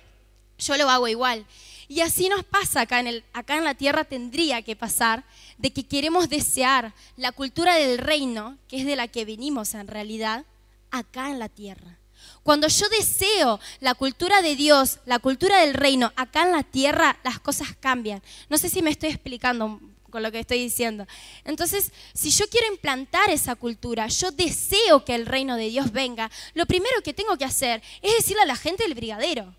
yo 0.59 0.77
lo 0.77 0.91
hago 0.91 1.07
igual. 1.07 1.47
Y 1.87 2.01
así 2.01 2.29
nos 2.29 2.45
pasa 2.45 2.83
acá 2.83 3.01
en, 3.01 3.07
el, 3.07 3.25
acá 3.33 3.57
en 3.57 3.65
la 3.65 3.75
tierra, 3.75 4.05
tendría 4.05 4.63
que 4.63 4.77
pasar 4.77 5.25
de 5.57 5.73
que 5.73 5.87
queremos 5.87 6.29
desear 6.29 6.93
la 7.17 7.33
cultura 7.33 7.77
del 7.77 7.99
reino, 7.99 8.59
que 8.69 8.79
es 8.79 8.87
de 8.87 8.97
la 8.97 9.09
que 9.09 9.25
venimos 9.25 9.73
en 9.75 9.87
realidad, 9.87 10.45
acá 10.91 11.31
en 11.31 11.39
la 11.39 11.49
tierra. 11.49 11.99
Cuando 12.43 12.69
yo 12.69 12.89
deseo 12.89 13.61
la 13.81 13.95
cultura 13.95 14.43
de 14.43 14.57
Dios, 14.57 14.99
la 15.07 15.19
cultura 15.19 15.61
del 15.61 15.75
reino 15.75 16.13
acá 16.17 16.43
en 16.43 16.53
la 16.53 16.63
tierra, 16.63 17.19
las 17.23 17.39
cosas 17.39 17.69
cambian. 17.79 18.23
No 18.51 18.59
sé 18.59 18.69
si 18.69 18.83
me 18.83 18.91
estoy 18.91 19.11
explicando 19.11 19.81
con 20.11 20.23
lo 20.23 20.33
que 20.33 20.41
estoy 20.41 20.61
diciendo. 20.61 21.07
Entonces, 21.45 21.93
si 22.15 22.31
yo 22.31 22.49
quiero 22.49 22.67
implantar 22.67 23.31
esa 23.31 23.55
cultura, 23.55 24.07
yo 24.09 24.31
deseo 24.31 25.05
que 25.05 25.15
el 25.15 25.27
reino 25.27 25.57
de 25.57 25.69
Dios 25.69 25.93
venga, 25.93 26.31
lo 26.55 26.67
primero 26.67 27.03
que 27.03 27.15
tengo 27.15 27.37
que 27.37 27.45
hacer 27.45 27.83
es 28.03 28.15
decirle 28.15 28.43
a 28.43 28.47
la 28.47 28.57
gente 28.57 28.85
del 28.85 28.95
brigadero. 28.95 29.55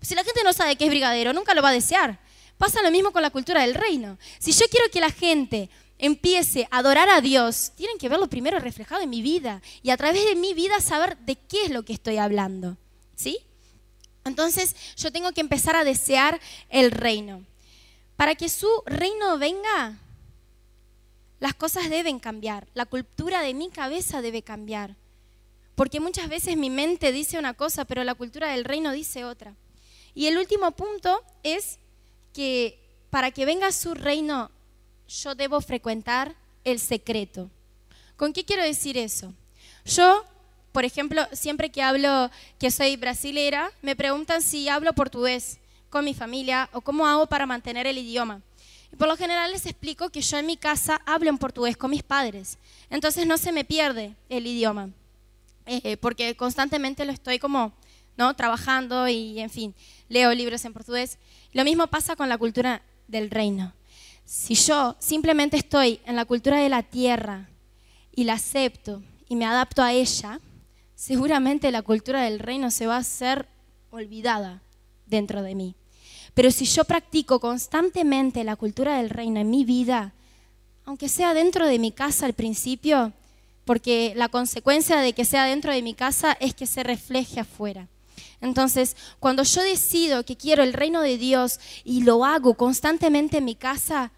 Si 0.00 0.14
la 0.14 0.24
gente 0.24 0.42
no 0.44 0.52
sabe 0.52 0.76
qué 0.76 0.84
es 0.84 0.90
brigadero, 0.90 1.32
nunca 1.32 1.54
lo 1.54 1.62
va 1.62 1.70
a 1.70 1.72
desear. 1.72 2.18
Pasa 2.58 2.82
lo 2.82 2.90
mismo 2.90 3.12
con 3.12 3.22
la 3.22 3.30
cultura 3.30 3.62
del 3.62 3.74
reino. 3.74 4.18
Si 4.38 4.52
yo 4.52 4.66
quiero 4.70 4.90
que 4.90 5.00
la 5.00 5.10
gente 5.10 5.70
empiece 5.98 6.66
a 6.70 6.78
adorar 6.78 7.08
a 7.08 7.20
Dios, 7.20 7.72
tienen 7.76 7.98
que 7.98 8.08
verlo 8.08 8.28
primero 8.28 8.58
reflejado 8.58 9.02
en 9.02 9.10
mi 9.10 9.22
vida 9.22 9.62
y 9.82 9.90
a 9.90 9.96
través 9.96 10.24
de 10.24 10.34
mi 10.34 10.52
vida 10.52 10.80
saber 10.80 11.16
de 11.18 11.36
qué 11.36 11.64
es 11.64 11.70
lo 11.70 11.84
que 11.84 11.92
estoy 11.92 12.16
hablando. 12.18 12.76
¿Sí? 13.14 13.38
Entonces 14.24 14.74
yo 14.96 15.12
tengo 15.12 15.32
que 15.32 15.40
empezar 15.40 15.76
a 15.76 15.84
desear 15.84 16.40
el 16.68 16.90
reino. 16.90 17.44
Para 18.22 18.36
que 18.36 18.48
su 18.48 18.68
reino 18.86 19.36
venga, 19.36 19.98
las 21.40 21.54
cosas 21.54 21.90
deben 21.90 22.20
cambiar, 22.20 22.68
la 22.72 22.86
cultura 22.86 23.42
de 23.42 23.52
mi 23.52 23.68
cabeza 23.68 24.22
debe 24.22 24.42
cambiar. 24.42 24.94
Porque 25.74 25.98
muchas 25.98 26.28
veces 26.28 26.56
mi 26.56 26.70
mente 26.70 27.10
dice 27.10 27.36
una 27.36 27.54
cosa, 27.54 27.84
pero 27.84 28.04
la 28.04 28.14
cultura 28.14 28.52
del 28.52 28.64
reino 28.64 28.92
dice 28.92 29.24
otra. 29.24 29.56
Y 30.14 30.28
el 30.28 30.38
último 30.38 30.70
punto 30.70 31.20
es 31.42 31.80
que 32.32 32.78
para 33.10 33.32
que 33.32 33.44
venga 33.44 33.72
su 33.72 33.92
reino 33.92 34.52
yo 35.08 35.34
debo 35.34 35.60
frecuentar 35.60 36.36
el 36.62 36.78
secreto. 36.78 37.50
¿Con 38.16 38.32
qué 38.32 38.44
quiero 38.44 38.62
decir 38.62 38.96
eso? 38.98 39.34
Yo, 39.84 40.24
por 40.70 40.84
ejemplo, 40.84 41.26
siempre 41.32 41.72
que 41.72 41.82
hablo 41.82 42.30
que 42.60 42.70
soy 42.70 42.94
brasilera, 42.94 43.72
me 43.82 43.96
preguntan 43.96 44.42
si 44.42 44.68
hablo 44.68 44.92
portugués 44.92 45.58
con 45.92 46.06
mi 46.06 46.14
familia 46.14 46.70
o 46.72 46.80
cómo 46.80 47.06
hago 47.06 47.26
para 47.26 47.46
mantener 47.46 47.86
el 47.86 47.98
idioma. 47.98 48.40
Y 48.90 48.96
por 48.96 49.08
lo 49.08 49.16
general 49.16 49.52
les 49.52 49.66
explico 49.66 50.08
que 50.08 50.22
yo 50.22 50.38
en 50.38 50.46
mi 50.46 50.56
casa 50.56 51.02
hablo 51.04 51.28
en 51.28 51.36
portugués 51.36 51.76
con 51.76 51.90
mis 51.90 52.02
padres. 52.02 52.58
Entonces 52.88 53.26
no 53.26 53.36
se 53.36 53.52
me 53.52 53.64
pierde 53.64 54.16
el 54.30 54.46
idioma, 54.46 54.88
eh, 55.66 55.98
porque 55.98 56.34
constantemente 56.34 57.04
lo 57.04 57.12
estoy 57.12 57.38
como 57.38 57.72
¿no? 58.16 58.34
trabajando 58.34 59.06
y, 59.06 59.38
en 59.38 59.50
fin, 59.50 59.74
leo 60.08 60.34
libros 60.34 60.64
en 60.64 60.72
portugués. 60.72 61.18
Lo 61.52 61.62
mismo 61.62 61.86
pasa 61.86 62.16
con 62.16 62.28
la 62.30 62.38
cultura 62.38 62.82
del 63.06 63.30
reino. 63.30 63.74
Si 64.24 64.54
yo 64.54 64.96
simplemente 64.98 65.58
estoy 65.58 66.00
en 66.06 66.16
la 66.16 66.24
cultura 66.24 66.56
de 66.56 66.70
la 66.70 66.82
tierra 66.82 67.50
y 68.14 68.24
la 68.24 68.34
acepto 68.34 69.02
y 69.28 69.36
me 69.36 69.44
adapto 69.44 69.82
a 69.82 69.92
ella, 69.92 70.40
seguramente 70.94 71.70
la 71.70 71.82
cultura 71.82 72.22
del 72.22 72.38
reino 72.38 72.70
se 72.70 72.86
va 72.86 72.96
a 72.96 73.00
hacer 73.00 73.46
olvidada 73.90 74.62
dentro 75.06 75.42
de 75.42 75.54
mí. 75.54 75.74
Pero 76.34 76.50
si 76.50 76.64
yo 76.64 76.84
practico 76.84 77.40
constantemente 77.40 78.44
la 78.44 78.56
cultura 78.56 78.96
del 78.96 79.10
reino 79.10 79.40
en 79.40 79.50
mi 79.50 79.64
vida, 79.64 80.12
aunque 80.84 81.08
sea 81.08 81.34
dentro 81.34 81.66
de 81.66 81.78
mi 81.78 81.92
casa 81.92 82.26
al 82.26 82.32
principio, 82.32 83.12
porque 83.64 84.12
la 84.16 84.28
consecuencia 84.28 84.98
de 84.98 85.12
que 85.12 85.24
sea 85.24 85.44
dentro 85.44 85.72
de 85.72 85.82
mi 85.82 85.94
casa 85.94 86.36
es 86.40 86.54
que 86.54 86.66
se 86.66 86.82
refleje 86.82 87.40
afuera. 87.40 87.88
Entonces, 88.40 88.96
cuando 89.20 89.44
yo 89.44 89.62
decido 89.62 90.24
que 90.24 90.36
quiero 90.36 90.64
el 90.64 90.72
reino 90.72 91.00
de 91.00 91.16
Dios 91.16 91.60
y 91.84 92.02
lo 92.02 92.24
hago 92.24 92.54
constantemente 92.54 93.38
en 93.38 93.44
mi 93.44 93.54
casa, 93.54 94.10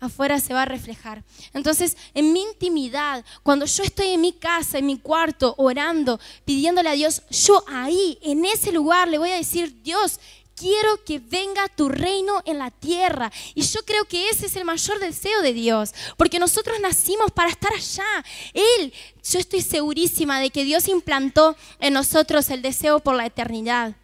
afuera 0.00 0.40
se 0.40 0.54
va 0.54 0.62
a 0.62 0.66
reflejar. 0.66 1.22
Entonces, 1.52 1.98
en 2.14 2.32
mi 2.32 2.40
intimidad, 2.40 3.24
cuando 3.42 3.66
yo 3.66 3.82
estoy 3.82 4.08
en 4.08 4.22
mi 4.22 4.32
casa, 4.32 4.78
en 4.78 4.86
mi 4.86 4.98
cuarto, 4.98 5.54
orando, 5.58 6.18
pidiéndole 6.46 6.88
a 6.88 6.92
Dios, 6.92 7.22
yo 7.30 7.62
ahí, 7.68 8.18
en 8.22 8.44
ese 8.46 8.72
lugar, 8.72 9.08
le 9.08 9.18
voy 9.18 9.30
a 9.30 9.36
decir, 9.36 9.82
Dios, 9.82 10.18
quiero 10.56 11.04
que 11.04 11.18
venga 11.18 11.68
tu 11.68 11.88
reino 11.88 12.42
en 12.44 12.58
la 12.58 12.70
tierra. 12.70 13.30
Y 13.54 13.62
yo 13.62 13.84
creo 13.84 14.04
que 14.06 14.30
ese 14.30 14.46
es 14.46 14.56
el 14.56 14.64
mayor 14.64 14.98
deseo 14.98 15.42
de 15.42 15.52
Dios, 15.52 15.94
porque 16.16 16.38
nosotros 16.38 16.80
nacimos 16.80 17.30
para 17.30 17.50
estar 17.50 17.72
allá. 17.72 18.24
Él, 18.54 18.92
yo 19.22 19.38
estoy 19.38 19.60
segurísima 19.60 20.40
de 20.40 20.50
que 20.50 20.64
Dios 20.64 20.88
implantó 20.88 21.56
en 21.78 21.92
nosotros 21.92 22.50
el 22.50 22.62
deseo 22.62 23.00
por 23.00 23.14
la 23.14 23.26
eternidad. 23.26 23.94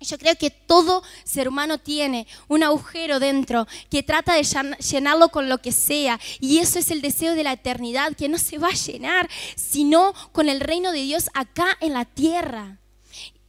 Yo 0.00 0.18
creo 0.18 0.36
que 0.36 0.50
todo 0.50 1.02
ser 1.24 1.48
humano 1.48 1.78
tiene 1.78 2.26
un 2.48 2.62
agujero 2.62 3.20
dentro 3.20 3.68
que 3.88 4.02
trata 4.02 4.34
de 4.34 4.42
llenarlo 4.42 5.28
con 5.28 5.48
lo 5.48 5.58
que 5.58 5.70
sea. 5.70 6.18
Y 6.40 6.58
eso 6.58 6.78
es 6.78 6.90
el 6.90 7.02
deseo 7.02 7.34
de 7.34 7.44
la 7.44 7.52
eternidad, 7.52 8.14
que 8.16 8.28
no 8.28 8.38
se 8.38 8.58
va 8.58 8.68
a 8.68 8.74
llenar, 8.74 9.30
sino 9.54 10.12
con 10.32 10.48
el 10.48 10.60
reino 10.60 10.90
de 10.92 11.02
Dios 11.02 11.30
acá 11.34 11.76
en 11.80 11.92
la 11.92 12.04
tierra. 12.04 12.81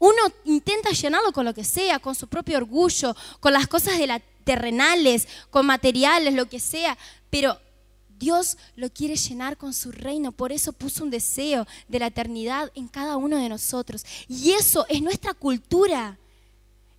Uno 0.03 0.21
intenta 0.43 0.89
llenarlo 0.89 1.31
con 1.31 1.45
lo 1.45 1.53
que 1.53 1.63
sea, 1.63 1.97
con 1.97 2.13
su 2.13 2.27
propio 2.27 2.57
orgullo, 2.57 3.15
con 3.39 3.53
las 3.53 3.67
cosas 3.67 3.97
de 3.97 4.05
la 4.05 4.19
terrenales, 4.43 5.29
con 5.49 5.65
materiales, 5.65 6.33
lo 6.33 6.49
que 6.49 6.59
sea, 6.59 6.97
pero 7.29 7.57
Dios 8.19 8.57
lo 8.75 8.89
quiere 8.89 9.15
llenar 9.15 9.55
con 9.55 9.73
su 9.73 9.93
reino, 9.93 10.33
por 10.33 10.51
eso 10.51 10.73
puso 10.73 11.05
un 11.05 11.09
deseo 11.09 11.65
de 11.87 11.99
la 11.99 12.07
eternidad 12.07 12.69
en 12.75 12.89
cada 12.89 13.15
uno 13.15 13.37
de 13.37 13.47
nosotros. 13.47 14.05
Y 14.27 14.51
eso 14.51 14.85
es 14.89 15.01
nuestra 15.01 15.33
cultura. 15.33 16.17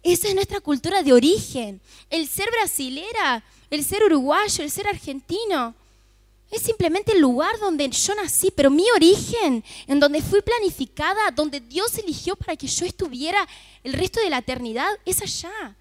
Esa 0.03 0.29
es 0.29 0.35
nuestra 0.35 0.61
cultura 0.61 1.03
de 1.03 1.13
origen. 1.13 1.83
El 2.09 2.27
ser 2.27 2.49
brasilera, 2.51 3.45
el 3.69 3.85
ser 3.85 4.03
uruguayo, 4.03 4.65
el 4.65 4.71
ser 4.71 4.89
argentino, 4.89 5.75
es 6.55 6.63
simplemente 6.63 7.13
el 7.13 7.21
lugar 7.21 7.59
donde 7.59 7.89
yo 7.89 8.15
nací, 8.15 8.53
pero 8.55 8.71
mi 8.71 8.89
origen, 8.91 9.65
en 9.87 10.01
donde 10.01 10.23
fui 10.23 10.41
planificada, 10.41 11.31
donde 11.33 11.61
Dios 11.61 11.99
eligió 11.99 12.37
para 12.37 12.57
que 12.57 12.67
yo 12.67 12.87
estuviera 12.87 13.47
el 13.83 13.93
resto 13.93 14.21
de 14.21 14.31
la 14.31 14.39
eternidad, 14.39 14.89
es 15.05 15.21
allá. 15.21 15.77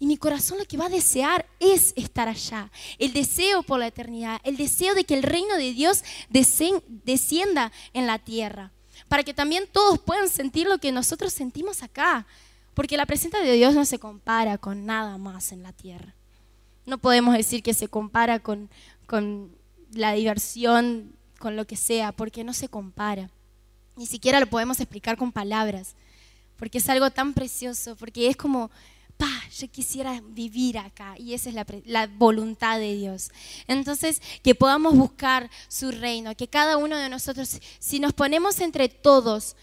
Y 0.00 0.06
mi 0.06 0.16
corazón 0.16 0.58
lo 0.58 0.64
que 0.64 0.76
va 0.76 0.86
a 0.86 0.90
desear 0.90 1.46
es 1.58 1.92
estar 1.96 2.28
allá. 2.28 2.70
El 2.98 3.12
deseo 3.12 3.62
por 3.62 3.80
la 3.80 3.88
eternidad, 3.88 4.40
el 4.44 4.56
deseo 4.56 4.94
de 4.94 5.04
que 5.04 5.14
el 5.14 5.22
reino 5.22 5.56
de 5.56 5.72
Dios 5.72 6.04
descienda 6.30 7.72
en 7.92 8.06
la 8.06 8.18
tierra. 8.18 8.72
Para 9.08 9.24
que 9.24 9.34
también 9.34 9.64
todos 9.70 9.98
puedan 9.98 10.28
sentir 10.28 10.68
lo 10.68 10.78
que 10.78 10.92
nosotros 10.92 11.32
sentimos 11.32 11.82
acá. 11.82 12.26
Porque 12.74 12.96
la 12.96 13.06
presencia 13.06 13.40
de 13.40 13.52
Dios 13.52 13.74
no 13.74 13.84
se 13.84 13.98
compara 13.98 14.58
con 14.58 14.86
nada 14.86 15.18
más 15.18 15.50
en 15.50 15.64
la 15.64 15.72
tierra. 15.72 16.14
No 16.86 16.98
podemos 16.98 17.34
decir 17.34 17.62
que 17.62 17.74
se 17.74 17.88
compara 17.88 18.38
con, 18.38 18.70
con 19.06 19.57
la 19.92 20.12
diversión, 20.12 21.16
con 21.38 21.56
lo 21.56 21.66
que 21.66 21.76
sea, 21.76 22.12
porque 22.12 22.44
no 22.44 22.52
se 22.52 22.68
compara. 22.68 23.30
Ni 23.96 24.06
siquiera 24.06 24.40
lo 24.40 24.46
podemos 24.46 24.80
explicar 24.80 25.16
con 25.16 25.32
palabras, 25.32 25.94
porque 26.56 26.78
es 26.78 26.88
algo 26.88 27.10
tan 27.10 27.34
precioso, 27.34 27.96
porque 27.96 28.28
es 28.28 28.36
como 28.36 28.70
pa, 29.18 29.42
yo 29.58 29.68
quisiera 29.68 30.22
vivir 30.30 30.78
acá. 30.78 31.14
Y 31.18 31.34
esa 31.34 31.50
es 31.50 31.84
la, 31.84 32.06
voluntad 32.06 32.78
de 32.78 32.94
Dios. 32.94 33.30
Entonces, 33.66 34.22
que 34.42 34.54
podamos 34.54 34.96
buscar 34.96 35.50
su 35.68 35.90
reino, 35.90 36.34
que 36.36 36.48
cada 36.48 36.76
uno 36.76 36.96
de 36.96 37.08
nosotros, 37.08 37.60
si 37.78 37.98
nos 38.00 38.12
ponemos 38.14 38.60
entre 38.60 38.88
todos 38.88 39.56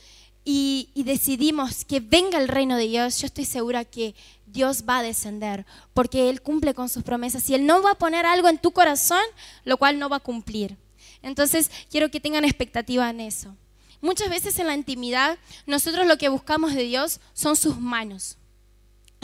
y, 0.46 0.90
decidimos 0.96 1.84
que 1.84 2.00
venga 2.00 2.38
el 2.38 2.48
reino 2.48 2.78
de 2.78 2.88
Dios, 2.88 3.20
yo 3.20 3.26
estoy 3.26 3.46
segura 3.46 3.84
que 3.84 4.16
Dios 4.46 4.86
va 4.88 5.00
a 5.00 5.04
descender, 5.04 5.66
porque 5.94 6.30
Él 6.30 6.42
cumple 6.42 6.74
con 6.74 6.88
sus 6.88 7.04
promesas. 7.04 7.50
Y 7.50 7.56
Él 7.56 7.66
no 7.66 7.82
va 7.82 7.92
a 7.92 7.98
poner 7.98 8.26
algo 8.26 8.48
en 8.48 8.60
tu 8.60 8.72
corazón, 8.72 9.24
lo 9.66 9.78
cual 9.78 10.00
no 10.00 10.08
va 10.08 10.18
a 10.18 10.22
cumplir. 10.22 10.78
Entonces, 11.22 11.70
quiero 11.90 12.10
que 12.10 12.20
tengan 12.20 12.46
expectativa 12.46 13.10
en 13.10 13.20
eso. 13.20 13.56
Muchas 14.02 14.30
veces 14.30 14.58
en 14.60 14.68
la 14.68 14.76
intimidad, 14.76 15.38
nosotros 15.66 16.08
lo 16.08 16.18
que 16.18 16.30
buscamos 16.30 16.74
de 16.74 16.84
Dios 16.84 17.20
son 17.34 17.56
sus 17.56 17.80
manos 17.80 18.38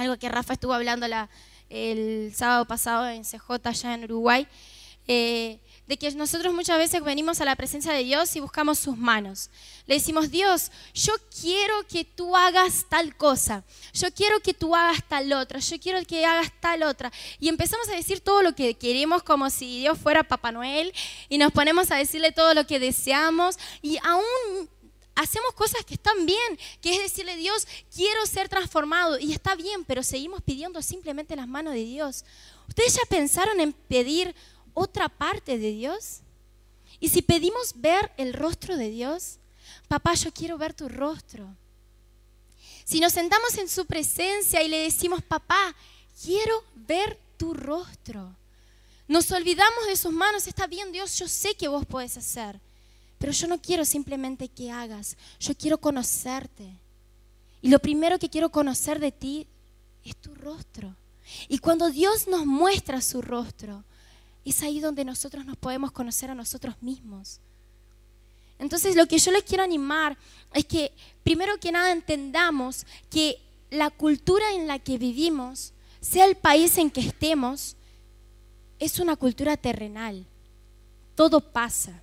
algo 0.02 0.18
que 0.18 0.30
Rafa 0.30 0.54
estuvo 0.54 0.74
hablando 0.74 1.06
el 1.70 2.34
sábado 2.36 2.66
pasado 2.66 3.08
en 3.08 3.24
CJ 3.24 3.62
allá 3.64 3.94
en 3.94 4.04
Uruguay, 4.06 4.48
eh, 5.08 5.60
de 5.88 5.98
que 5.98 6.10
nosotros 6.12 6.54
muchas 6.54 6.78
veces 6.78 7.04
venimos 7.04 7.42
a 7.42 7.46
la 7.46 7.56
presencia 7.56 7.92
de 7.92 8.04
Dios 8.04 8.36
y 8.36 8.40
buscamos 8.40 8.80
sus 8.80 8.98
manos. 8.98 9.50
Le 9.88 9.96
decimos, 9.96 10.32
Dios, 10.32 10.72
yo 10.94 11.14
quiero 11.42 11.86
que 11.88 12.06
tú 12.06 12.36
hagas 12.36 12.86
tal 12.88 13.16
cosa, 13.18 13.64
yo 13.94 14.12
quiero 14.14 14.40
que 14.40 14.54
tú 14.54 14.76
hagas 14.76 15.04
tal 15.08 15.34
otra, 15.34 15.60
yo 15.60 15.80
quiero 15.80 16.04
que 16.06 16.26
hagas 16.26 16.52
tal 16.60 16.84
otra. 16.84 17.12
Y 17.40 17.50
empezamos 17.50 17.90
a 17.90 17.96
decir 17.96 18.22
todo 18.22 18.42
lo 18.42 18.56
que 18.56 18.76
queremos 18.76 19.24
como 19.24 19.50
si 19.50 19.80
Dios 19.80 19.98
fuera 19.98 20.24
Papá 20.24 20.52
Noel 20.52 20.94
y 21.28 21.38
nos 21.38 21.52
ponemos 21.52 21.92
a 21.92 21.98
decirle 21.98 22.32
todo 22.32 22.54
lo 22.54 22.66
que 22.66 22.80
deseamos 22.80 23.58
y 23.82 23.98
aún 24.04 24.70
hacemos 25.16 25.54
cosas 25.54 25.84
que 25.86 25.96
están 25.96 26.26
bien, 26.26 26.60
que 26.82 26.96
es 26.96 27.02
decirle, 27.02 27.36
Dios, 27.36 27.68
quiero 27.94 28.26
ser 28.26 28.50
transformado. 28.50 29.20
Y 29.20 29.34
está 29.34 29.56
bien, 29.56 29.84
pero 29.86 30.04
seguimos 30.04 30.42
pidiendo 30.42 30.82
simplemente 30.82 31.36
las 31.36 31.48
manos 31.48 31.74
de 31.74 31.84
Dios. 31.84 32.26
¿Ustedes 32.68 32.96
ya 32.96 33.02
pensaron 33.10 33.60
en 33.60 33.74
pedir 33.74 34.34
otra 34.74 35.10
parte 35.10 35.58
de 35.58 35.72
Dios? 35.72 36.22
Y 37.00 37.10
si 37.10 37.22
pedimos 37.22 37.74
ver 37.76 38.12
el 38.18 38.34
rostro 38.34 38.78
de 38.78 38.90
Dios, 38.90 39.40
papá, 39.88 40.14
yo 40.14 40.32
quiero 40.32 40.58
ver 40.58 40.74
tu 40.74 40.88
rostro. 40.88 41.56
Si 42.84 43.00
nos 43.00 43.14
sentamos 43.14 43.58
en 43.58 43.70
su 43.70 43.86
presencia 43.86 44.62
y 44.62 44.68
le 44.68 44.80
decimos, 44.80 45.24
papá, 45.24 45.76
quiero 46.24 46.64
ver 46.76 47.18
tu 47.38 47.54
rostro. 47.54 48.36
Nos 49.08 49.32
olvidamos 49.32 49.88
de 49.88 49.96
sus 49.96 50.14
manos, 50.14 50.48
está 50.48 50.68
bien 50.68 50.92
Dios, 50.92 51.18
yo 51.18 51.28
sé 51.28 51.56
que 51.56 51.68
vos 51.68 51.86
podés 51.86 52.18
hacer. 52.18 52.60
Pero 53.18 53.34
yo 53.34 53.48
no 53.48 53.62
quiero 53.62 53.86
simplemente 53.86 54.48
que 54.48 54.72
hagas, 54.72 55.18
yo 55.40 55.56
quiero 55.56 55.78
conocerte. 55.78 56.72
Y 57.62 57.70
lo 57.70 57.80
primero 57.80 58.18
que 58.18 58.30
quiero 58.30 58.50
conocer 58.50 59.00
de 59.00 59.12
ti 59.12 59.48
es 60.04 60.16
tu 60.16 60.34
rostro. 60.34 60.96
Y 61.48 61.60
cuando 61.60 61.90
Dios 61.90 62.28
nos 62.28 62.46
muestra 62.46 63.02
su 63.02 63.22
rostro, 63.22 63.84
es 64.50 64.62
ahí 64.64 64.80
donde 64.80 65.06
nosotros 65.06 65.46
nos 65.46 65.58
podemos 65.58 65.92
conocer 65.92 66.32
a 66.32 66.36
nosotros 66.36 66.76
mismos. 66.82 67.40
Entonces 68.60 68.96
lo 68.96 69.08
que 69.08 69.18
yo 69.18 69.32
les 69.32 69.44
quiero 69.44 69.64
animar 69.64 70.18
es 70.54 70.66
que 70.66 70.92
primero 71.24 71.60
que 71.60 71.72
nada 71.72 71.92
entendamos 71.92 72.86
que 73.10 73.40
la 73.70 73.90
cultura 73.90 74.54
en 74.54 74.68
la 74.68 74.80
que 74.80 74.98
vivimos, 74.98 75.74
sea 76.02 76.26
el 76.26 76.36
país 76.36 76.78
en 76.78 76.92
que 76.92 77.02
estemos, 77.02 77.76
es 78.80 79.00
una 79.00 79.16
cultura 79.16 79.56
terrenal. 79.58 80.26
Todo 81.16 81.40
pasa. 81.40 82.02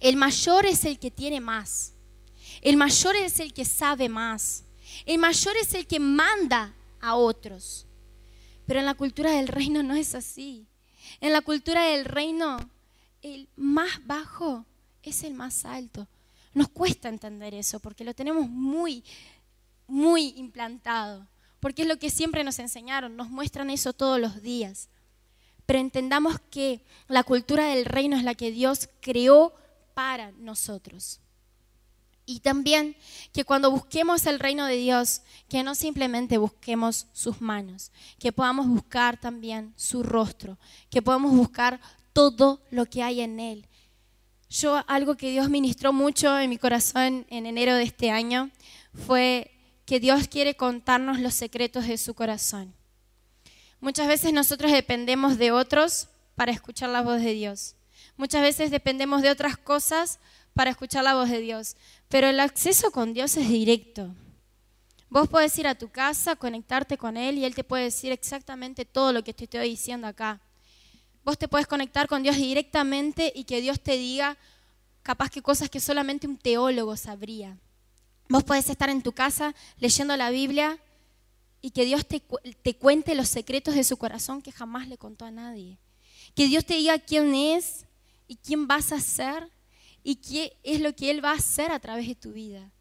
El 0.00 0.16
mayor 0.16 0.66
es 0.66 0.84
el 0.84 0.98
que 0.98 1.10
tiene 1.10 1.40
más. 1.40 1.92
El 2.62 2.76
mayor 2.76 3.16
es 3.16 3.40
el 3.40 3.52
que 3.52 3.64
sabe 3.64 4.08
más. 4.08 4.64
El 5.04 5.18
mayor 5.18 5.56
es 5.56 5.74
el 5.74 5.86
que 5.86 5.98
manda 5.98 6.72
a 7.00 7.16
otros. 7.16 7.86
Pero 8.66 8.80
en 8.80 8.86
la 8.86 8.94
cultura 8.94 9.32
del 9.32 9.48
reino 9.48 9.82
no 9.82 9.94
es 9.94 10.14
así. 10.14 10.67
En 11.20 11.32
la 11.32 11.40
cultura 11.40 11.84
del 11.84 12.04
reino, 12.04 12.58
el 13.22 13.48
más 13.56 14.06
bajo 14.06 14.64
es 15.02 15.22
el 15.24 15.34
más 15.34 15.64
alto. 15.64 16.06
Nos 16.54 16.68
cuesta 16.68 17.08
entender 17.08 17.54
eso 17.54 17.80
porque 17.80 18.04
lo 18.04 18.14
tenemos 18.14 18.48
muy, 18.48 19.04
muy 19.86 20.34
implantado. 20.36 21.26
Porque 21.60 21.82
es 21.82 21.88
lo 21.88 21.98
que 21.98 22.10
siempre 22.10 22.44
nos 22.44 22.58
enseñaron, 22.58 23.16
nos 23.16 23.30
muestran 23.30 23.70
eso 23.70 23.92
todos 23.92 24.20
los 24.20 24.42
días. 24.42 24.88
Pero 25.66 25.80
entendamos 25.80 26.40
que 26.50 26.84
la 27.08 27.24
cultura 27.24 27.66
del 27.66 27.84
reino 27.84 28.16
es 28.16 28.24
la 28.24 28.34
que 28.34 28.52
Dios 28.52 28.88
creó 29.00 29.54
para 29.94 30.30
nosotros. 30.32 31.20
Y 32.30 32.40
también 32.40 32.94
que 33.32 33.46
cuando 33.46 33.70
busquemos 33.70 34.26
el 34.26 34.38
reino 34.38 34.66
de 34.66 34.76
Dios, 34.76 35.22
que 35.48 35.62
no 35.62 35.74
simplemente 35.74 36.36
busquemos 36.36 37.06
sus 37.14 37.40
manos, 37.40 37.90
que 38.18 38.32
podamos 38.32 38.66
buscar 38.66 39.18
también 39.18 39.72
su 39.76 40.02
rostro, 40.02 40.58
que 40.90 41.00
podamos 41.00 41.32
buscar 41.32 41.80
todo 42.12 42.60
lo 42.70 42.84
que 42.84 43.02
hay 43.02 43.22
en 43.22 43.40
Él. 43.40 43.66
Yo 44.50 44.84
algo 44.88 45.16
que 45.16 45.30
Dios 45.30 45.48
ministró 45.48 45.94
mucho 45.94 46.38
en 46.38 46.50
mi 46.50 46.58
corazón 46.58 47.24
en 47.30 47.46
enero 47.46 47.74
de 47.74 47.84
este 47.84 48.10
año 48.10 48.50
fue 48.92 49.50
que 49.86 49.98
Dios 49.98 50.28
quiere 50.28 50.54
contarnos 50.54 51.20
los 51.20 51.32
secretos 51.32 51.86
de 51.86 51.96
su 51.96 52.12
corazón. 52.12 52.74
Muchas 53.80 54.06
veces 54.06 54.34
nosotros 54.34 54.70
dependemos 54.70 55.38
de 55.38 55.50
otros 55.50 56.08
para 56.34 56.52
escuchar 56.52 56.90
la 56.90 57.00
voz 57.00 57.22
de 57.22 57.32
Dios. 57.32 57.74
Muchas 58.18 58.42
veces 58.42 58.70
dependemos 58.70 59.22
de 59.22 59.30
otras 59.30 59.56
cosas 59.56 60.18
para 60.58 60.72
escuchar 60.72 61.04
la 61.04 61.14
voz 61.14 61.30
de 61.30 61.40
Dios, 61.40 61.76
pero 62.08 62.26
el 62.26 62.40
acceso 62.40 62.90
con 62.90 63.14
Dios 63.14 63.36
es 63.36 63.48
directo. 63.48 64.12
Vos 65.08 65.28
podés 65.28 65.56
ir 65.56 65.68
a 65.68 65.76
tu 65.76 65.88
casa, 65.88 66.34
conectarte 66.34 66.98
con 66.98 67.16
Él 67.16 67.38
y 67.38 67.44
Él 67.44 67.54
te 67.54 67.62
puede 67.62 67.84
decir 67.84 68.10
exactamente 68.10 68.84
todo 68.84 69.12
lo 69.12 69.22
que 69.22 69.32
te 69.32 69.44
estoy 69.44 69.68
diciendo 69.68 70.08
acá. 70.08 70.40
Vos 71.24 71.38
te 71.38 71.46
puedes 71.46 71.68
conectar 71.68 72.08
con 72.08 72.24
Dios 72.24 72.34
directamente 72.34 73.32
y 73.36 73.44
que 73.44 73.60
Dios 73.60 73.78
te 73.78 73.96
diga 73.98 74.36
capaz 75.04 75.30
que 75.30 75.42
cosas 75.42 75.70
que 75.70 75.78
solamente 75.78 76.26
un 76.26 76.36
teólogo 76.36 76.96
sabría. 76.96 77.56
Vos 78.28 78.42
podés 78.42 78.68
estar 78.68 78.90
en 78.90 79.02
tu 79.02 79.12
casa 79.12 79.54
leyendo 79.78 80.16
la 80.16 80.30
Biblia 80.30 80.76
y 81.60 81.70
que 81.70 81.84
Dios 81.84 82.04
te, 82.04 82.20
te 82.64 82.74
cuente 82.74 83.14
los 83.14 83.28
secretos 83.28 83.76
de 83.76 83.84
su 83.84 83.96
corazón 83.96 84.42
que 84.42 84.50
jamás 84.50 84.88
le 84.88 84.98
contó 84.98 85.24
a 85.24 85.30
nadie. 85.30 85.78
Que 86.34 86.48
Dios 86.48 86.64
te 86.64 86.74
diga 86.74 86.98
quién 86.98 87.32
es, 87.32 87.84
y 88.28 88.36
quién 88.36 88.68
vas 88.68 88.92
a 88.92 89.00
ser 89.00 89.50
y 90.08 90.16
qué 90.16 90.56
es 90.62 90.80
lo 90.80 90.96
que 90.96 91.10
Él 91.10 91.22
va 91.22 91.32
a 91.32 91.34
hacer 91.34 91.70
a 91.70 91.78
través 91.78 92.08
de 92.08 92.14
tu 92.14 92.32
vida. 92.32 92.72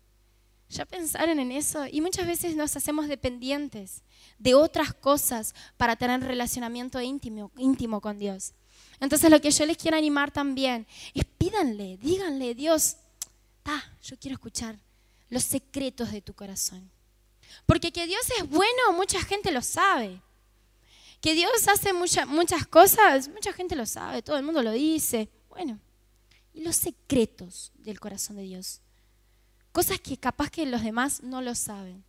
Ya 0.69 0.85
pensaron 0.85 1.41
en 1.41 1.51
eso 1.51 1.85
y 1.85 1.99
muchas 1.99 2.25
veces 2.25 2.55
nos 2.55 2.77
hacemos 2.77 3.09
dependientes 3.09 4.01
de 4.39 4.53
otras 4.53 4.93
cosas 4.93 5.53
para 5.75 5.97
tener 5.97 6.21
relacionamiento 6.21 7.01
íntimo, 7.01 7.99
con 7.99 8.17
Dios. 8.17 8.53
Entonces 9.01 9.29
lo 9.29 9.41
que 9.41 9.51
yo 9.51 9.65
les 9.65 9.75
quiero 9.75 9.97
animar 9.97 10.31
también 10.31 10.87
es 11.13 11.25
pídanle, 11.25 11.97
díganle, 11.97 12.55
Dios, 12.55 12.95
yo 14.01 14.17
quiero 14.17 14.35
escuchar 14.35 14.79
los 15.27 15.43
secretos 15.43 16.13
de 16.13 16.21
tu 16.21 16.33
corazón. 16.33 16.89
Porque 17.65 17.91
que 17.91 18.07
Dios 18.07 18.25
es 18.39 18.47
bueno, 18.47 18.93
mucha 18.93 19.19
gente 19.19 19.51
lo 19.51 19.61
sabe. 19.61 20.21
Que 21.19 21.33
Dios 21.33 21.67
hace 21.67 21.91
muchas 21.91 22.67
cosas, 22.67 23.27
mucha 23.27 23.51
gente 23.51 23.75
lo 23.75 23.85
sabe, 23.85 24.21
todo 24.21 24.37
el 24.37 24.43
mundo 24.43 24.63
lo 24.63 24.71
dice. 24.71 25.29
Bueno, 25.49 25.77
y 26.57 26.63
los 26.63 26.75
secretos 26.75 27.71
del 27.75 27.99
corazón 27.99 28.35
de 28.35 28.41
Dios. 28.41 28.81
Cosas 29.71 29.99
que 29.99 30.17
capaz 30.17 30.49
que 30.49 30.65
los 30.65 30.81
demás 30.81 31.21
no 31.21 31.39
lo 31.43 31.53
saben. 31.53 32.03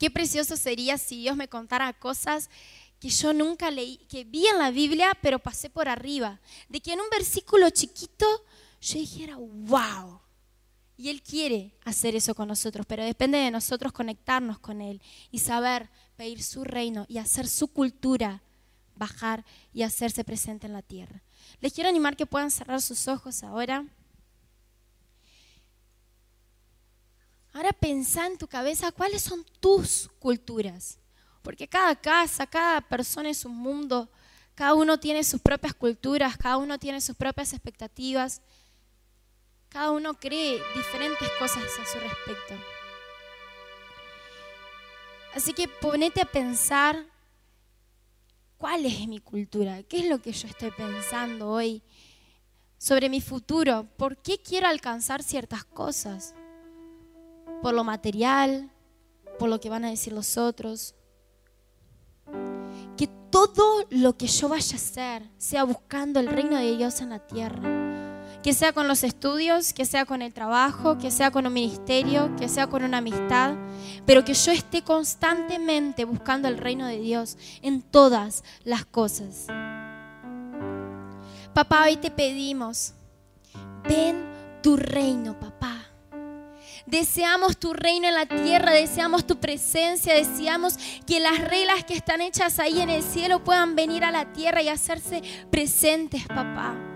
Qué 0.00 0.10
precioso 0.10 0.56
sería 0.56 0.98
si 0.98 1.18
Dios 1.18 1.36
me 1.36 1.46
contara 1.48 1.92
cosas 1.92 2.50
que 2.98 3.08
yo 3.08 3.32
nunca 3.32 3.70
leí, 3.70 3.98
que 4.08 4.24
vi 4.24 4.48
en 4.48 4.58
la 4.58 4.72
Biblia, 4.72 5.16
pero 5.22 5.38
pasé 5.38 5.70
por 5.70 5.88
arriba. 5.88 6.40
De 6.68 6.80
que 6.80 6.92
en 6.92 7.00
un 7.00 7.08
versículo 7.08 7.70
chiquito 7.70 8.26
yo 8.80 8.98
dijera, 8.98 9.36
wow. 9.36 10.20
Y 10.96 11.08
Él 11.08 11.22
quiere 11.22 11.76
hacer 11.84 12.16
eso 12.16 12.34
con 12.34 12.48
nosotros, 12.48 12.84
pero 12.84 13.04
depende 13.04 13.38
de 13.38 13.52
nosotros 13.52 13.92
conectarnos 13.92 14.58
con 14.58 14.80
Él 14.80 15.00
y 15.30 15.38
saber 15.38 15.88
pedir 16.16 16.42
su 16.42 16.64
reino 16.64 17.06
y 17.08 17.18
hacer 17.18 17.46
su 17.46 17.68
cultura 17.68 18.42
bajar 18.96 19.44
y 19.72 19.82
hacerse 19.82 20.24
presente 20.24 20.66
en 20.66 20.72
la 20.72 20.82
tierra. 20.82 21.22
Les 21.60 21.72
quiero 21.72 21.88
animar 21.88 22.16
que 22.16 22.26
puedan 22.26 22.50
cerrar 22.50 22.80
sus 22.80 23.08
ojos 23.08 23.42
ahora. 23.42 23.84
Ahora 27.52 27.72
pensá 27.72 28.26
en 28.26 28.38
tu 28.38 28.48
cabeza 28.48 28.92
cuáles 28.92 29.22
son 29.22 29.44
tus 29.60 30.10
culturas. 30.18 30.98
Porque 31.42 31.68
cada 31.68 31.94
casa, 31.94 32.46
cada 32.46 32.80
persona 32.80 33.28
es 33.28 33.44
un 33.44 33.56
mundo, 33.56 34.10
cada 34.54 34.74
uno 34.74 34.98
tiene 34.98 35.22
sus 35.22 35.40
propias 35.40 35.74
culturas, 35.74 36.36
cada 36.36 36.56
uno 36.56 36.78
tiene 36.78 37.00
sus 37.00 37.14
propias 37.14 37.52
expectativas, 37.52 38.40
cada 39.68 39.90
uno 39.90 40.14
cree 40.14 40.62
diferentes 40.74 41.28
cosas 41.38 41.64
a 41.64 41.84
su 41.84 41.98
respecto. 41.98 42.54
Así 45.34 45.52
que 45.52 45.66
ponete 45.68 46.20
a 46.20 46.26
pensar 46.26 47.04
cuál 48.64 48.86
es 48.86 49.06
mi 49.06 49.18
cultura, 49.18 49.82
qué 49.82 49.98
es 49.98 50.08
lo 50.08 50.22
que 50.22 50.32
yo 50.32 50.48
estoy 50.48 50.70
pensando 50.70 51.50
hoy 51.50 51.82
sobre 52.78 53.10
mi 53.10 53.20
futuro, 53.20 53.86
por 53.98 54.16
qué 54.16 54.38
quiero 54.38 54.68
alcanzar 54.68 55.22
ciertas 55.22 55.64
cosas 55.64 56.34
por 57.60 57.74
lo 57.74 57.84
material, 57.84 58.70
por 59.38 59.50
lo 59.50 59.60
que 59.60 59.68
van 59.68 59.84
a 59.84 59.90
decir 59.90 60.14
los 60.14 60.38
otros. 60.38 60.94
Que 62.96 63.06
todo 63.28 63.84
lo 63.90 64.16
que 64.16 64.28
yo 64.28 64.48
vaya 64.48 64.72
a 64.72 64.80
hacer 64.80 65.30
sea 65.36 65.64
buscando 65.64 66.18
el 66.18 66.28
reino 66.28 66.56
de 66.56 66.78
Dios 66.78 67.02
en 67.02 67.10
la 67.10 67.18
tierra. 67.18 67.83
Que 68.44 68.52
sea 68.52 68.74
con 68.74 68.88
los 68.88 69.04
estudios, 69.04 69.72
que 69.72 69.86
sea 69.86 70.04
con 70.04 70.20
el 70.20 70.34
trabajo, 70.34 70.98
que 70.98 71.10
sea 71.10 71.30
con 71.30 71.46
un 71.46 71.52
ministerio, 71.54 72.30
que 72.36 72.50
sea 72.50 72.66
con 72.66 72.84
una 72.84 72.98
amistad, 72.98 73.54
pero 74.04 74.22
que 74.22 74.34
yo 74.34 74.52
esté 74.52 74.82
constantemente 74.82 76.04
buscando 76.04 76.46
el 76.46 76.58
reino 76.58 76.86
de 76.86 76.98
Dios 76.98 77.38
en 77.62 77.80
todas 77.80 78.44
las 78.62 78.84
cosas. 78.84 79.46
Papá, 81.54 81.84
hoy 81.84 81.96
te 81.96 82.10
pedimos, 82.10 82.92
ven 83.88 84.22
tu 84.62 84.76
reino, 84.76 85.40
papá. 85.40 85.86
Deseamos 86.84 87.56
tu 87.56 87.72
reino 87.72 88.08
en 88.08 88.14
la 88.14 88.26
tierra, 88.26 88.72
deseamos 88.72 89.26
tu 89.26 89.40
presencia, 89.40 90.12
deseamos 90.12 90.76
que 91.06 91.18
las 91.18 91.38
reglas 91.48 91.82
que 91.84 91.94
están 91.94 92.20
hechas 92.20 92.58
ahí 92.58 92.82
en 92.82 92.90
el 92.90 93.02
cielo 93.02 93.42
puedan 93.42 93.74
venir 93.74 94.04
a 94.04 94.10
la 94.10 94.34
tierra 94.34 94.60
y 94.60 94.68
hacerse 94.68 95.22
presentes, 95.50 96.26
papá. 96.28 96.93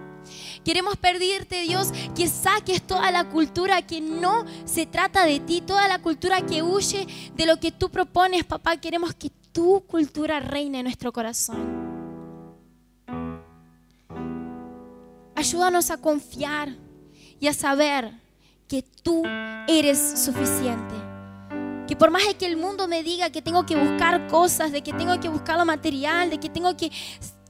Queremos 0.68 0.98
pedirte, 0.98 1.62
Dios, 1.62 1.88
que 2.14 2.28
saques 2.28 2.82
toda 2.82 3.10
la 3.10 3.30
cultura 3.30 3.80
que 3.80 4.02
no 4.02 4.44
se 4.66 4.84
trata 4.84 5.24
de 5.24 5.40
ti, 5.40 5.62
toda 5.62 5.88
la 5.88 5.98
cultura 5.98 6.44
que 6.44 6.62
huye 6.62 7.06
de 7.34 7.46
lo 7.46 7.58
que 7.58 7.72
tú 7.72 7.88
propones, 7.88 8.44
papá. 8.44 8.76
Queremos 8.76 9.14
que 9.14 9.30
tu 9.50 9.82
cultura 9.86 10.40
reine 10.40 10.80
en 10.80 10.84
nuestro 10.84 11.10
corazón. 11.10 11.56
Ayúdanos 15.34 15.90
a 15.90 15.96
confiar 15.96 16.76
y 17.40 17.46
a 17.46 17.54
saber 17.54 18.12
que 18.68 18.82
tú 18.82 19.22
eres 19.66 20.22
suficiente. 20.22 20.94
Que 21.86 21.96
por 21.96 22.10
más 22.10 22.26
de 22.26 22.34
que 22.34 22.44
el 22.44 22.58
mundo 22.58 22.86
me 22.88 23.02
diga 23.02 23.30
que 23.30 23.40
tengo 23.40 23.64
que 23.64 23.74
buscar 23.74 24.26
cosas, 24.26 24.70
de 24.70 24.82
que 24.82 24.92
tengo 24.92 25.18
que 25.18 25.30
buscar 25.30 25.56
lo 25.56 25.64
material, 25.64 26.28
de 26.28 26.38
que 26.38 26.50
tengo 26.50 26.76
que, 26.76 26.92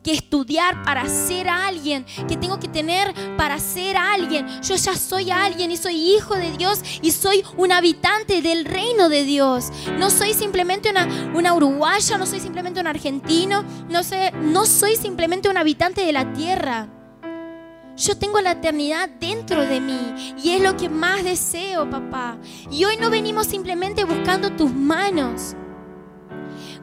que 0.03 0.13
estudiar 0.13 0.83
para 0.85 1.09
ser 1.09 1.49
alguien, 1.49 2.05
que 2.29 2.37
tengo 2.37 2.59
que 2.59 2.69
tener 2.69 3.13
para 3.37 3.59
ser 3.59 3.97
alguien, 3.97 4.47
yo 4.63 4.77
ya 4.77 4.95
soy 4.95 5.31
alguien 5.31 5.71
y 5.71 5.77
soy 5.77 5.95
hijo 5.95 6.35
de 6.35 6.53
Dios 6.57 6.81
y 7.03 7.11
soy 7.11 7.45
un 7.57 7.73
habitante 7.73 8.43
del 8.43 8.65
reino 8.65 9.09
de 9.09 9.25
Dios. 9.25 9.71
No 9.99 10.11
soy 10.11 10.35
simplemente 10.35 10.91
una, 10.91 11.33
una 11.35 11.55
uruguaya, 11.55 12.19
no 12.19 12.27
soy 12.27 12.41
simplemente 12.41 12.81
un 12.81 12.87
argentino, 12.87 13.65
no, 13.89 14.03
sé, 14.03 14.33
no 14.33 14.67
soy 14.67 14.97
simplemente 14.97 15.49
un 15.49 15.57
habitante 15.57 16.05
de 16.05 16.13
la 16.13 16.33
tierra. 16.33 16.89
Yo 17.97 18.17
tengo 18.17 18.41
la 18.41 18.53
eternidad 18.53 19.09
dentro 19.09 19.63
de 19.63 19.81
mí 19.81 20.35
y 20.43 20.51
es 20.51 20.63
lo 20.63 20.77
que 20.77 20.89
más 20.89 21.25
deseo, 21.25 21.91
papá. 21.91 22.39
Y 22.71 22.85
hoy 22.85 22.97
no 22.97 23.11
venimos 23.11 23.49
simplemente 23.49 24.05
buscando 24.05 24.53
tus 24.53 24.73
manos. 24.73 25.57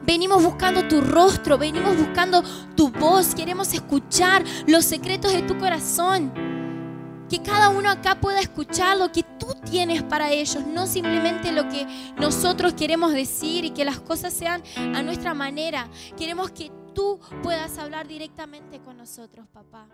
Venimos 0.06 0.42
buscando 0.42 0.86
tu 0.86 1.00
rostro, 1.00 1.58
venimos 1.58 1.96
buscando 1.96 2.42
tu 2.76 2.90
voz, 2.90 3.34
queremos 3.34 3.72
escuchar 3.74 4.44
los 4.68 4.84
secretos 4.84 5.32
de 5.32 5.42
tu 5.42 5.58
corazón. 5.58 6.32
Que 7.28 7.42
cada 7.42 7.70
uno 7.70 7.90
acá 7.90 8.20
pueda 8.20 8.38
escuchar 8.38 8.96
lo 8.96 9.10
que 9.10 9.24
tú 9.24 9.48
tienes 9.68 10.04
para 10.04 10.30
ellos, 10.30 10.64
no 10.64 10.86
simplemente 10.86 11.50
lo 11.50 11.68
que 11.68 11.84
nosotros 12.20 12.74
queremos 12.74 13.12
decir 13.12 13.64
y 13.64 13.70
que 13.70 13.84
las 13.84 13.98
cosas 13.98 14.32
sean 14.32 14.62
a 14.76 15.02
nuestra 15.02 15.34
manera. 15.34 15.88
Queremos 16.16 16.52
que 16.52 16.70
tú 16.94 17.18
puedas 17.42 17.76
hablar 17.78 18.06
directamente 18.06 18.78
con 18.78 18.96
nosotros, 18.96 19.48
papá. 19.52 19.88